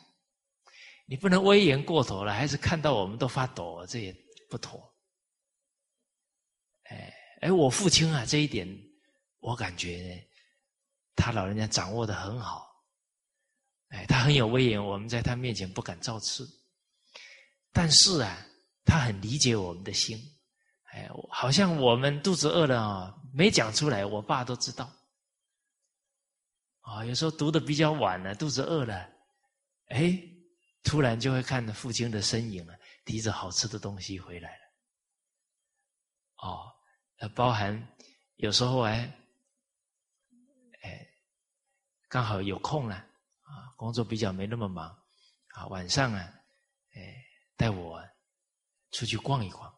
[1.05, 4.15] 你不能威严过头了，还是看到我们都发抖，这也
[4.49, 4.81] 不妥。
[6.83, 8.67] 哎哎，我父亲啊，这一点
[9.39, 10.25] 我感觉
[11.15, 12.65] 他老人家掌握的很好。
[13.89, 16.47] 哎，他很有威严，我们在他面前不敢造次。
[17.73, 18.45] 但是啊，
[18.85, 20.17] 他很理解我们的心，
[20.91, 24.91] 哎，好像我们肚子饿了啊，没讲出来，我爸都知道。
[26.81, 29.09] 啊，有时候读的比较晚了，肚子饿了，
[29.87, 30.19] 哎，
[30.83, 34.63] 突然就会看到父亲的身影啊，提着好吃的东西回来了。
[36.37, 36.73] 哦，
[37.19, 37.87] 呃，包含
[38.37, 39.17] 有时候哎，
[40.81, 41.07] 哎，
[42.09, 44.89] 刚好有空了啊，工作比较没那么忙
[45.53, 46.19] 啊，晚上啊，
[46.95, 47.15] 哎，
[47.55, 48.03] 带我
[48.91, 49.73] 出去逛一逛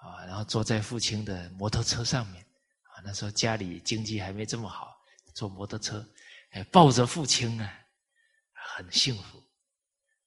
[0.00, 2.42] 啊，然后坐在父亲的摩托车上面。
[2.82, 4.94] 啊那时候家里经济还没这么好，
[5.32, 6.06] 坐摩托车，
[6.50, 7.72] 哎，抱着父亲啊，
[8.52, 9.42] 很幸福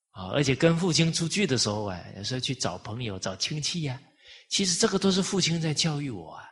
[0.09, 0.29] 啊！
[0.29, 4.01] 而且跟父亲出去的时候啊，有时候去找朋友、找亲戚呀，
[4.49, 6.49] 其实这个都是父亲在教育我啊。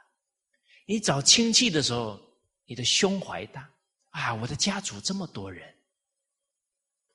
[0.86, 2.20] 你找亲戚的时候，
[2.66, 3.68] 你的胸怀大
[4.10, 4.34] 啊！
[4.36, 5.68] 我的家族这么多人，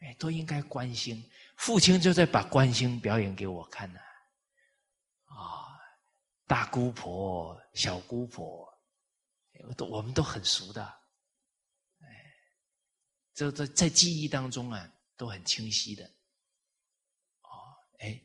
[0.00, 1.22] 哎，都应该关心。
[1.56, 4.00] 父亲就在把关心表演给我看呢。
[6.46, 8.66] 大姑婆、小姑婆。
[9.68, 10.84] 我都我们都很熟的，
[12.00, 12.06] 哎，
[13.32, 14.86] 这在在记忆当中啊，
[15.16, 16.04] 都很清晰的。
[16.04, 17.48] 哦，
[18.00, 18.22] 哎，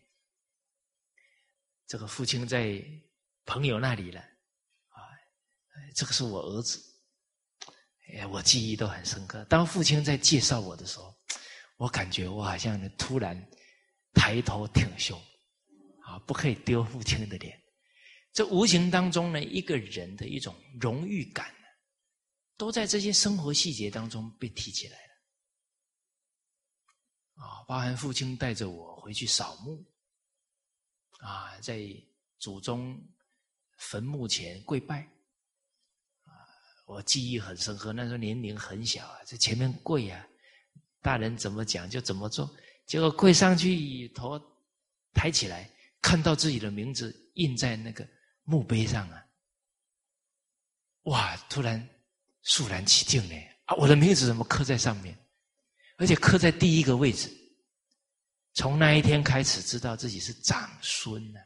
[1.87, 2.83] 这个父亲在
[3.45, 5.07] 朋友那里了，啊，
[5.95, 6.83] 这个是我儿子，
[8.13, 9.45] 哎，我记忆都很深刻。
[9.45, 11.17] 当父亲在介绍我的时候，
[11.77, 13.41] 我感觉我好像突然
[14.13, 15.17] 抬头挺胸，
[16.03, 17.60] 啊，不可以丢父亲的脸。
[18.33, 21.53] 这无形当中呢，一个人的一种荣誉感，
[22.55, 25.03] 都在这些生活细节当中被提起来了。
[27.43, 29.85] 啊，包含父亲带着我回去扫墓，
[31.19, 31.85] 啊，在
[32.39, 32.97] 祖宗
[33.77, 35.01] 坟墓前跪拜，
[36.23, 36.31] 啊，
[36.85, 37.91] 我记忆很深刻。
[37.91, 40.25] 那时候年龄很小啊，在前面跪啊，
[41.01, 42.49] 大人怎么讲就怎么做。
[42.85, 44.39] 结果跪上去，头
[45.13, 45.69] 抬起来，
[46.01, 48.07] 看到自己的名字印在那个。
[48.51, 49.25] 墓碑上啊，
[51.03, 51.37] 哇！
[51.49, 51.87] 突然
[52.41, 53.75] 肃然起敬呢啊！
[53.75, 55.17] 我的名字怎么刻在上面？
[55.95, 57.31] 而且刻在第一个位置。
[58.53, 61.39] 从那一天开始，知道自己是长孙呢。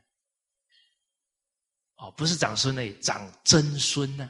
[1.97, 4.27] 哦，不是长孙呢，长曾孙呢。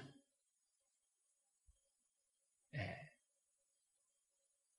[2.71, 2.79] 哎，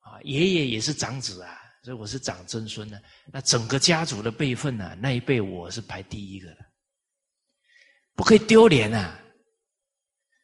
[0.01, 3.01] 啊，爷爷也是长子啊，所以我是长曾孙呢。
[3.33, 6.67] 那整个家族的辈分呢，那一辈我是排第一个的。
[8.17, 9.23] 不可以丢脸啊！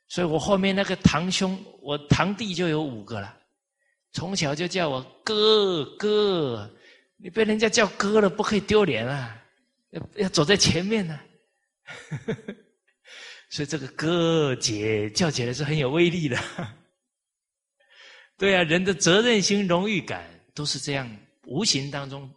[0.09, 3.35] 所以我后面那个堂兄，我堂弟就有五个了，
[4.13, 6.71] 从小就叫我哥哥。
[7.17, 9.43] 你被人家叫哥了，不可以丢脸啊！
[9.91, 11.19] 要要走在前面呢。
[13.49, 16.39] 所以这个哥姐叫起来是很有威力的。
[18.37, 21.11] 对啊，人的责任心、荣誉感都是这样，
[21.47, 22.31] 无形当中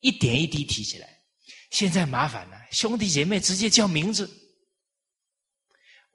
[0.00, 1.08] 一点一滴提起来。
[1.70, 4.26] 现在麻烦了，兄弟姐妹直接叫名字。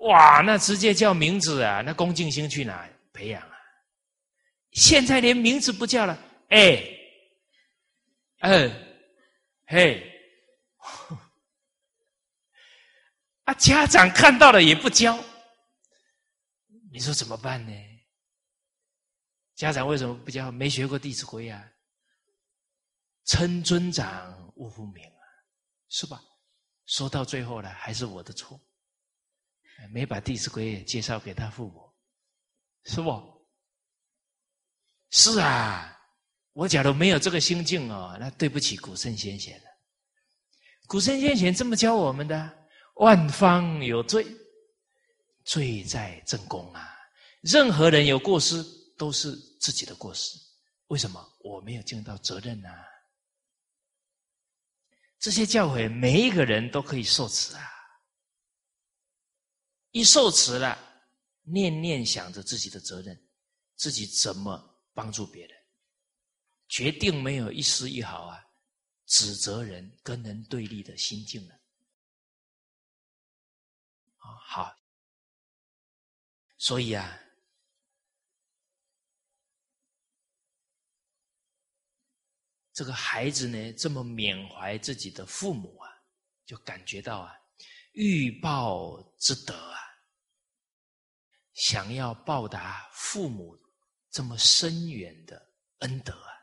[0.04, 1.82] 哇，那直接叫名字啊！
[1.82, 3.58] 那恭敬心去哪培养啊？
[4.72, 6.18] 现在连名字不叫了，
[6.50, 6.84] 哎，
[8.40, 8.98] 嗯，
[9.68, 10.10] 嘿，
[13.46, 15.18] 啊，家长看到了也不教，
[16.92, 17.74] 你说怎么办呢？
[19.56, 20.52] 家长为什么不教？
[20.52, 21.64] 没学过《弟子规》啊？
[23.26, 25.24] 称尊长勿呼名啊，
[25.88, 26.22] 是吧？
[26.88, 28.60] 说到最后了，还是我的错。
[29.90, 31.90] 没把《弟子规》介绍给他父母，
[32.86, 33.34] 是不？
[35.10, 35.96] 是啊，
[36.54, 39.66] 我假如没有这个心境哦，那对不起古圣先贤了。
[40.88, 44.26] 古圣先贤这么教我们的：万方有罪，
[45.44, 46.90] 罪在正宫啊！
[47.42, 48.64] 任何人有过失，
[48.98, 50.38] 都是自己的过失。
[50.88, 51.24] 为什么？
[51.40, 52.70] 我没有尽到责任呢？
[55.20, 57.62] 这些教诲，每一个人都可以受持啊。
[59.94, 60.76] 一受持了，
[61.44, 63.28] 念念想着自己的责任，
[63.76, 65.56] 自己怎么帮助别人，
[66.68, 68.44] 决定没有一丝一毫啊
[69.06, 71.54] 指责人、跟人对立的心境了。
[74.18, 74.76] 啊，好，
[76.58, 77.16] 所以啊，
[82.74, 85.88] 这个孩子呢，这么缅怀自己的父母啊，
[86.48, 87.32] 就感觉到啊，
[87.92, 89.82] 欲报之德啊。
[91.54, 93.58] 想要报答父母
[94.10, 96.34] 这么深远的恩德啊，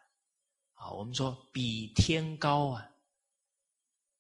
[0.75, 2.91] 啊，我们说比天高啊，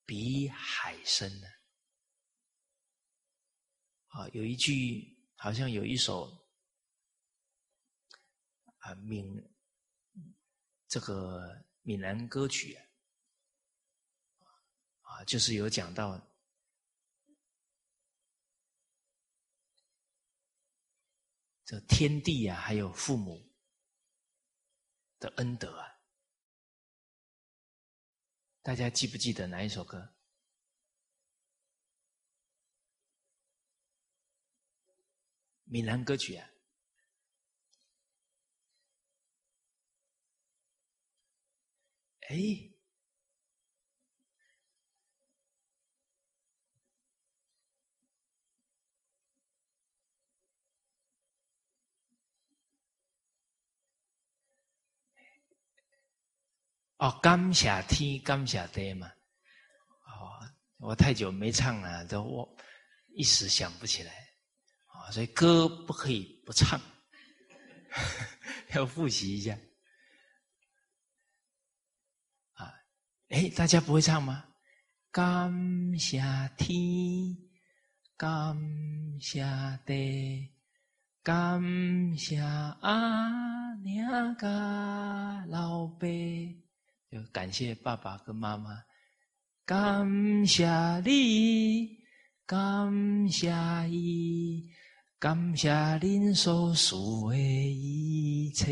[0.04, 1.46] 比海深呢。
[4.08, 6.24] 啊，有一句好像有一首
[8.78, 9.24] 啊闽
[10.88, 12.82] 这个闽南歌曲啊，
[15.02, 16.20] 啊，就是有讲到
[21.70, 23.48] 这天地啊，还有父母
[25.20, 26.00] 的恩德啊，
[28.60, 30.12] 大家记不记得哪一首歌？
[35.62, 36.50] 闽南歌曲啊，
[42.22, 42.69] 哎，
[57.00, 59.06] 哦，感谢天，感谢地嘛。
[60.04, 60.36] 哦，
[60.76, 62.56] 我太久没唱了，都我
[63.14, 64.12] 一时想不起来。
[65.10, 66.78] 所以歌不可以不唱，
[68.74, 69.58] 要复习一下。
[72.52, 72.70] 啊，
[73.30, 74.44] 哎，大家不会唱吗？
[75.10, 76.20] 感谢
[76.58, 77.34] 天，
[78.16, 78.54] 感
[79.20, 79.42] 谢
[79.86, 80.52] 地，
[81.22, 86.06] 感谢阿娘家老爸，
[87.10, 88.82] 就感谢爸爸跟妈妈，
[89.64, 90.66] 感谢
[91.04, 91.98] 你，
[92.46, 93.52] 感谢
[93.90, 94.70] 伊。
[95.18, 95.70] 感谢
[96.00, 98.66] 您所做的一切，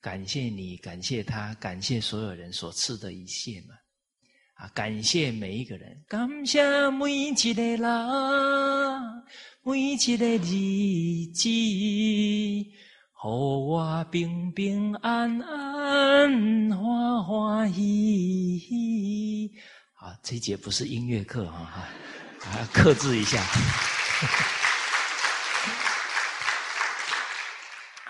[0.00, 3.74] 感谢你，感谢他，感谢所有人所赐的一切嘛！
[4.54, 7.82] 啊，感谢每一个人，感谢每一个人，
[9.62, 10.38] 每一个日
[11.34, 11.50] 子，
[13.24, 19.50] 和我平平安安，欢欢喜喜。
[19.94, 21.88] 好，这节不是音乐课哈哈，
[22.50, 23.42] 啊，克制一下。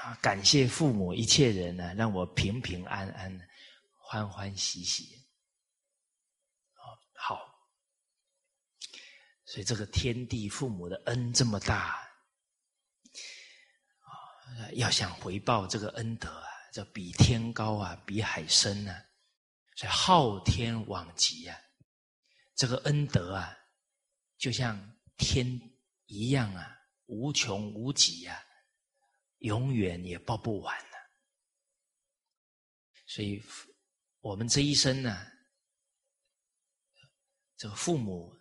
[0.02, 0.18] 啊！
[0.20, 3.40] 感谢父母一切人呢，让我平平安安、
[3.96, 5.24] 欢欢喜喜。
[7.12, 7.38] 好，
[9.44, 12.02] 所以这个天地父母的恩这么大，
[14.74, 19.04] 要想回报这个恩德啊，这比天高啊，比海深啊，
[19.76, 21.58] 所以昊天罔极啊，
[22.54, 23.56] 这个恩德啊，
[24.38, 25.60] 就像天。
[26.06, 26.70] 一样啊，
[27.06, 28.44] 无穷无极呀，
[29.38, 30.96] 永远也报不完呢。
[33.06, 33.42] 所以，
[34.20, 35.26] 我们这一生呢，
[37.56, 38.36] 这个父母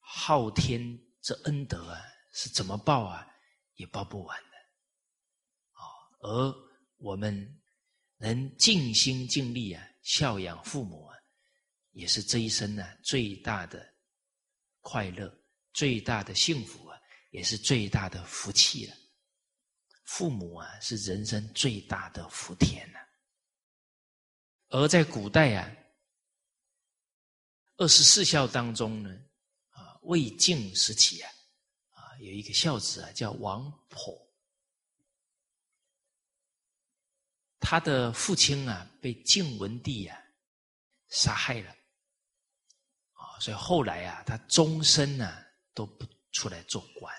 [0.00, 2.02] 昊天这恩德啊，
[2.32, 3.28] 是怎么报啊，
[3.74, 4.51] 也报不完。
[6.22, 6.54] 而
[6.96, 7.60] 我们
[8.16, 11.14] 能尽心尽力啊，孝养父母啊，
[11.92, 13.94] 也是这一生呢最大的
[14.80, 15.32] 快乐，
[15.72, 16.98] 最大的幸福啊。
[17.32, 18.94] 也是最大的福气了。
[20.04, 22.98] 父母啊，是人生最大的福田呐。
[24.68, 25.74] 而在古代啊，
[27.78, 29.10] 二十四孝当中呢，
[29.70, 31.30] 啊，魏晋时期啊，
[31.92, 34.21] 啊，有一个孝子啊，叫王婆。
[37.62, 40.18] 他的父亲啊，被晋文帝啊
[41.08, 41.70] 杀害了，
[43.12, 47.14] 啊，所以后来啊，他终身呢都不出来做官。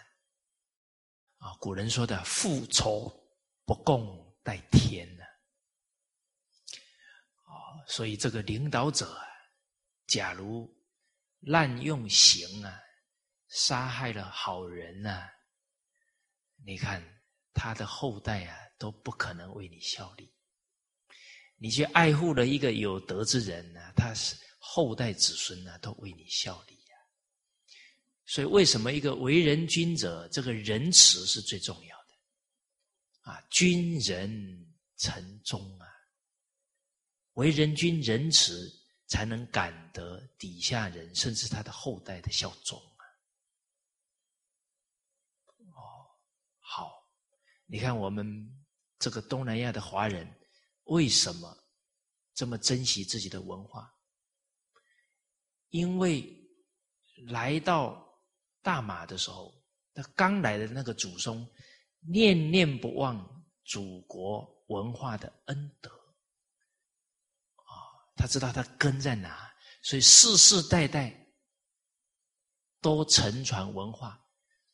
[1.38, 3.12] 啊，古人说的“复仇
[3.66, 5.24] 不共戴天”呢，
[7.44, 7.50] 啊，
[7.88, 9.26] 所以这个领导者，啊
[10.06, 10.70] 假如
[11.40, 12.80] 滥用刑啊，
[13.48, 15.30] 杀害了好人呢，
[16.66, 17.02] 你看
[17.54, 20.33] 他的后代啊，都不可能为你效力。
[21.64, 26.98] 你去爱护了一个有德之人呢，他是后代子孙呢，都为你效力呀。
[28.26, 33.32] 所以，为什么一个为人君者，这个仁慈是最重要的？
[33.32, 34.30] 啊，君仁
[34.98, 35.88] 臣忠啊，
[37.36, 38.70] 为人君仁慈，
[39.08, 43.08] 才能感得底下人，甚至他的后代的效忠啊。
[45.78, 46.12] 哦，
[46.60, 47.10] 好，
[47.66, 48.54] 你看我们
[49.00, 50.30] 这个东南亚的华人，
[50.86, 51.58] 为什么
[52.34, 53.94] 这么珍惜自己的文化？
[55.70, 56.34] 因为
[57.28, 58.02] 来到。
[58.66, 59.54] 大马的时候，
[59.94, 61.46] 他刚来的那个祖宗，
[62.00, 65.90] 念念不忘祖国文化的恩德，
[67.56, 67.68] 啊，
[68.16, 71.14] 他知道他根在哪，所以世世代代
[72.80, 74.18] 都承传文化。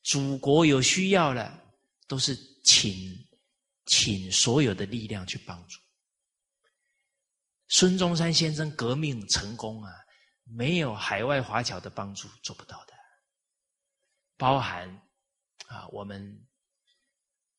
[0.04, 1.60] 祖国有需要了，
[2.08, 2.94] 都是请
[3.88, 5.80] 请所有的力量去帮助。
[7.70, 9.94] 孙中山先生革命成功啊，
[10.44, 12.94] 没有海外华侨的帮助，做不到的。
[14.38, 14.90] 包含
[15.68, 16.48] 啊，我们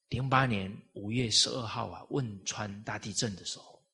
[0.09, 3.87] 零八年五月十二号啊，汶川大地震的时候，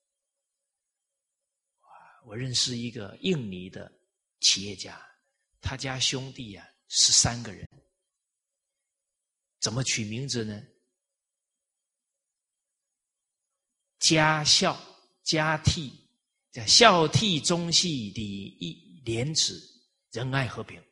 [2.24, 3.92] 我认识一个印尼的
[4.40, 4.98] 企业家，
[5.60, 7.68] 他家兄弟啊十三个人，
[9.60, 10.62] 怎么取名字呢？
[13.98, 14.80] 家孝
[15.22, 16.05] 家悌，
[16.56, 19.60] 叫孝悌忠信礼义廉耻
[20.10, 20.82] 仁爱和平，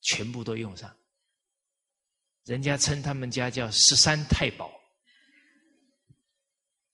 [0.00, 0.90] 全部都用上。
[2.44, 4.72] 人家称他们家叫十三太保。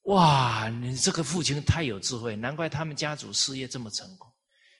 [0.07, 4.29] 哇，你这个父亲太有智慧，难怪他们家族事业这么成功。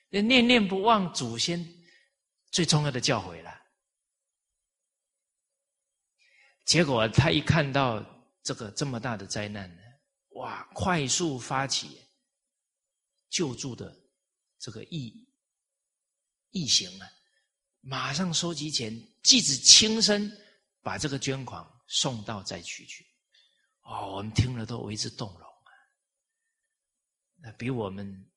[0.09, 1.65] 念念不忘祖先
[2.51, 3.57] 最重要的教诲了。
[6.65, 8.03] 结果他一看到
[8.43, 9.73] 这个这么大的灾难，
[10.31, 12.02] 哇，快速发起
[13.33, 13.93] 救助的
[14.59, 15.27] 这个义
[16.51, 17.09] 义行啊，
[17.81, 18.93] 马上收集钱，
[19.23, 20.31] 即使亲身。
[20.85, 23.07] 把这个捐款送到灾区去，
[23.83, 25.71] 哦，我们听了都为之动容啊！
[27.35, 28.29] 那比我们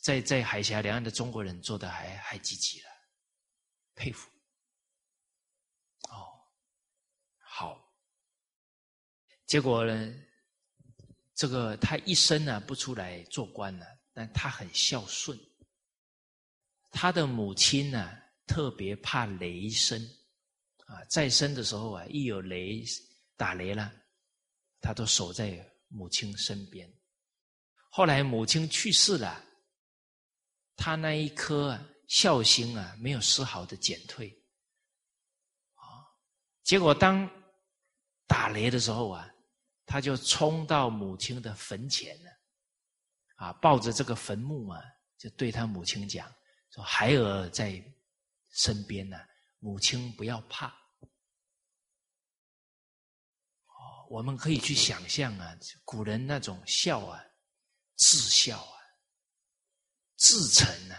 [0.00, 2.88] 在在海峡两岸的中国人做的还还积极了，
[3.94, 4.30] 佩服。
[6.08, 6.48] 哦，
[7.40, 7.94] 好，
[9.44, 10.14] 结果呢，
[11.40, 15.38] 这个他一生呢不出来做官了，但他很孝顺，
[16.90, 18.18] 他的母亲呢。
[18.46, 19.96] 特别怕雷声，
[20.86, 22.84] 啊，在生的时候啊，一有雷
[23.36, 23.92] 打雷了，
[24.80, 26.92] 他都守在母亲身边。
[27.90, 29.40] 后来母亲去世了，
[30.74, 34.28] 他那一颗孝心啊，没有丝毫的减退，
[35.74, 36.10] 啊，
[36.64, 37.30] 结果当
[38.26, 39.29] 打雷的时候啊，
[39.90, 42.30] 他就冲到母亲的坟前了，
[43.34, 44.80] 啊，抱着这个坟墓啊，
[45.18, 46.32] 就对他母亲讲
[46.70, 47.82] 说：“孩儿在。”
[48.52, 49.16] 身边呢，
[49.60, 50.66] 母亲不要怕。
[53.68, 57.24] 哦，我们可以去想象啊，古人那种孝啊，
[57.94, 58.76] 至孝啊，
[60.16, 60.98] 至诚啊，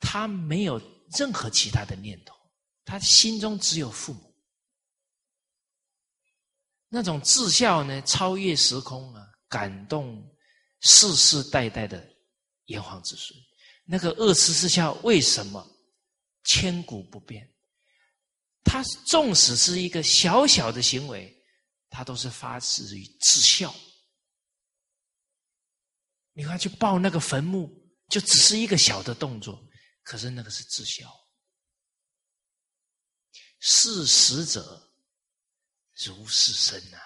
[0.00, 0.80] 他没有
[1.18, 2.34] 任何其他的念头，
[2.86, 4.31] 他心中只有父母。
[6.94, 10.22] 那种至孝呢，超越时空啊，感动
[10.80, 12.06] 世世代代的
[12.66, 13.34] 炎黄子孙。
[13.86, 15.66] 那个二十四孝为什么？
[16.44, 17.50] 千古不变。
[18.62, 21.34] 他纵使是一个小小的行为，
[21.88, 23.74] 他都是发自于至孝。
[26.34, 27.70] 你看，去抱那个坟墓，
[28.10, 29.66] 就只是一个小的动作，
[30.02, 31.10] 可是那个是至孝。
[33.60, 34.91] 视死者
[35.94, 37.00] 如是生啊，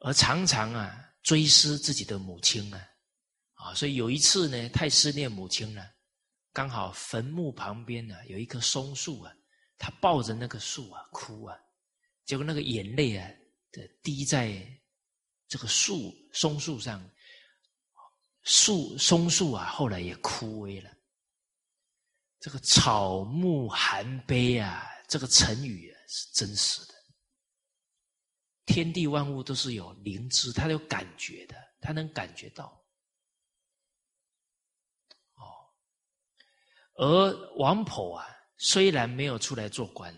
[0.00, 2.86] 而常常啊追思自己的母亲啊。
[3.54, 5.86] 啊，所以有一次呢，太思念母亲了，
[6.50, 9.30] 刚好坟墓旁边呢有一棵松树啊，
[9.76, 11.54] 他抱着那个树啊哭啊，
[12.24, 13.30] 结果那个眼泪啊
[14.02, 14.66] 滴在
[15.46, 17.06] 这个树松树上，
[18.44, 20.90] 树松树啊后来也枯萎了。
[22.40, 26.94] 这个草木含悲啊，这个成语是真实的。
[28.64, 32.82] 天地万物都是有灵知，他有感觉的，他能感觉到。
[35.34, 35.44] 哦
[36.94, 38.26] 而王婆啊，
[38.56, 40.14] 虽然没有出来做官，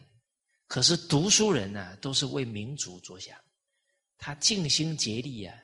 [0.68, 3.36] 可是读书人呢，都是为民族着想。
[4.16, 5.58] 他尽心竭力啊，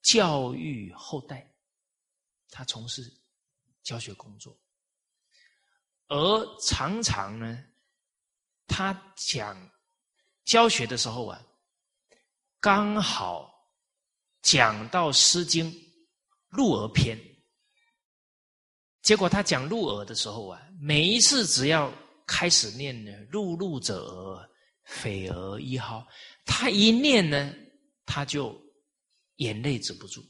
[0.00, 1.54] 教育后代，
[2.48, 3.02] 他从事
[3.82, 4.58] 教学工作。
[6.08, 7.64] 而常常呢，
[8.66, 9.70] 他讲
[10.44, 11.40] 教学的时候啊，
[12.60, 13.50] 刚好
[14.42, 15.70] 讲到《诗经·
[16.48, 17.18] 鹿儿篇》。
[19.02, 21.92] 结果他讲鹿耳的时候啊，每一次只要
[22.26, 24.46] 开始念呢，碌碌者，
[24.84, 26.06] 匪而一号，
[26.44, 27.54] 他一念呢，
[28.04, 28.54] 他就
[29.36, 30.20] 眼泪止不住，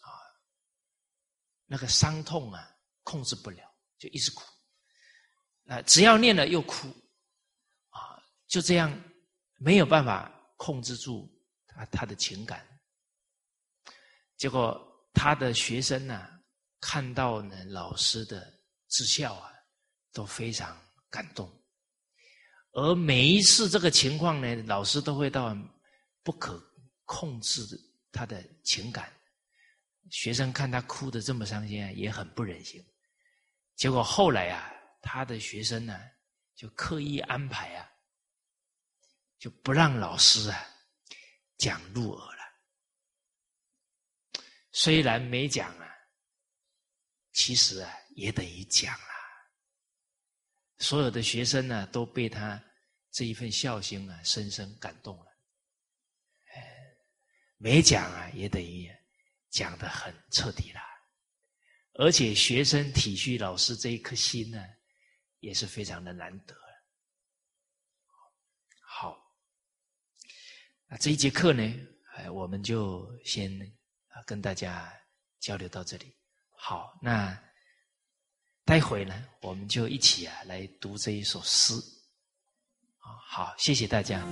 [0.00, 0.10] 啊，
[1.66, 2.68] 那个伤痛啊，
[3.04, 3.69] 控制不了，
[4.00, 4.42] 就一直哭，
[5.66, 6.88] 啊，只要念了又哭，
[7.90, 8.18] 啊，
[8.48, 8.92] 就这样
[9.58, 11.30] 没有办法控制住
[11.68, 12.66] 他他的情感，
[14.36, 16.28] 结果他的学生呢。
[16.82, 18.58] 看到呢，老师的
[18.88, 19.52] 至孝啊，
[20.14, 20.74] 都非常
[21.10, 21.46] 感动。
[22.72, 25.54] 而每一次这个情况呢，老师都会到
[26.22, 26.58] 不可
[27.04, 27.78] 控制的
[28.10, 29.12] 他的情感。
[30.10, 32.82] 学生看他哭的这么伤心啊，也很不忍心。
[33.80, 34.70] 结果后来啊，
[35.00, 35.98] 他的学生呢，
[36.54, 37.90] 就刻意安排啊，
[39.38, 40.68] 就不让老师啊
[41.56, 42.42] 讲入耳了。
[44.70, 45.86] 虽然没讲啊。
[47.32, 49.06] 其实啊，也等于讲了。
[50.76, 52.62] 所有的学生呢都被他
[53.10, 55.26] 这一份孝心啊深深感动了。
[57.56, 58.94] 没讲啊，也等于
[59.48, 60.89] 讲的很彻底了。
[62.00, 64.58] 而且学生体恤老师这一颗心呢，
[65.40, 66.56] 也是非常的难得。
[68.80, 69.18] 好，
[70.88, 71.62] 那这一节课呢，
[72.14, 73.52] 哎，我们就先
[74.08, 74.90] 啊跟大家
[75.40, 76.16] 交流到这里。
[76.52, 77.38] 好，那
[78.64, 81.74] 待会呢，我们就一起啊来读这一首诗。
[82.98, 84.26] 好，谢谢大家。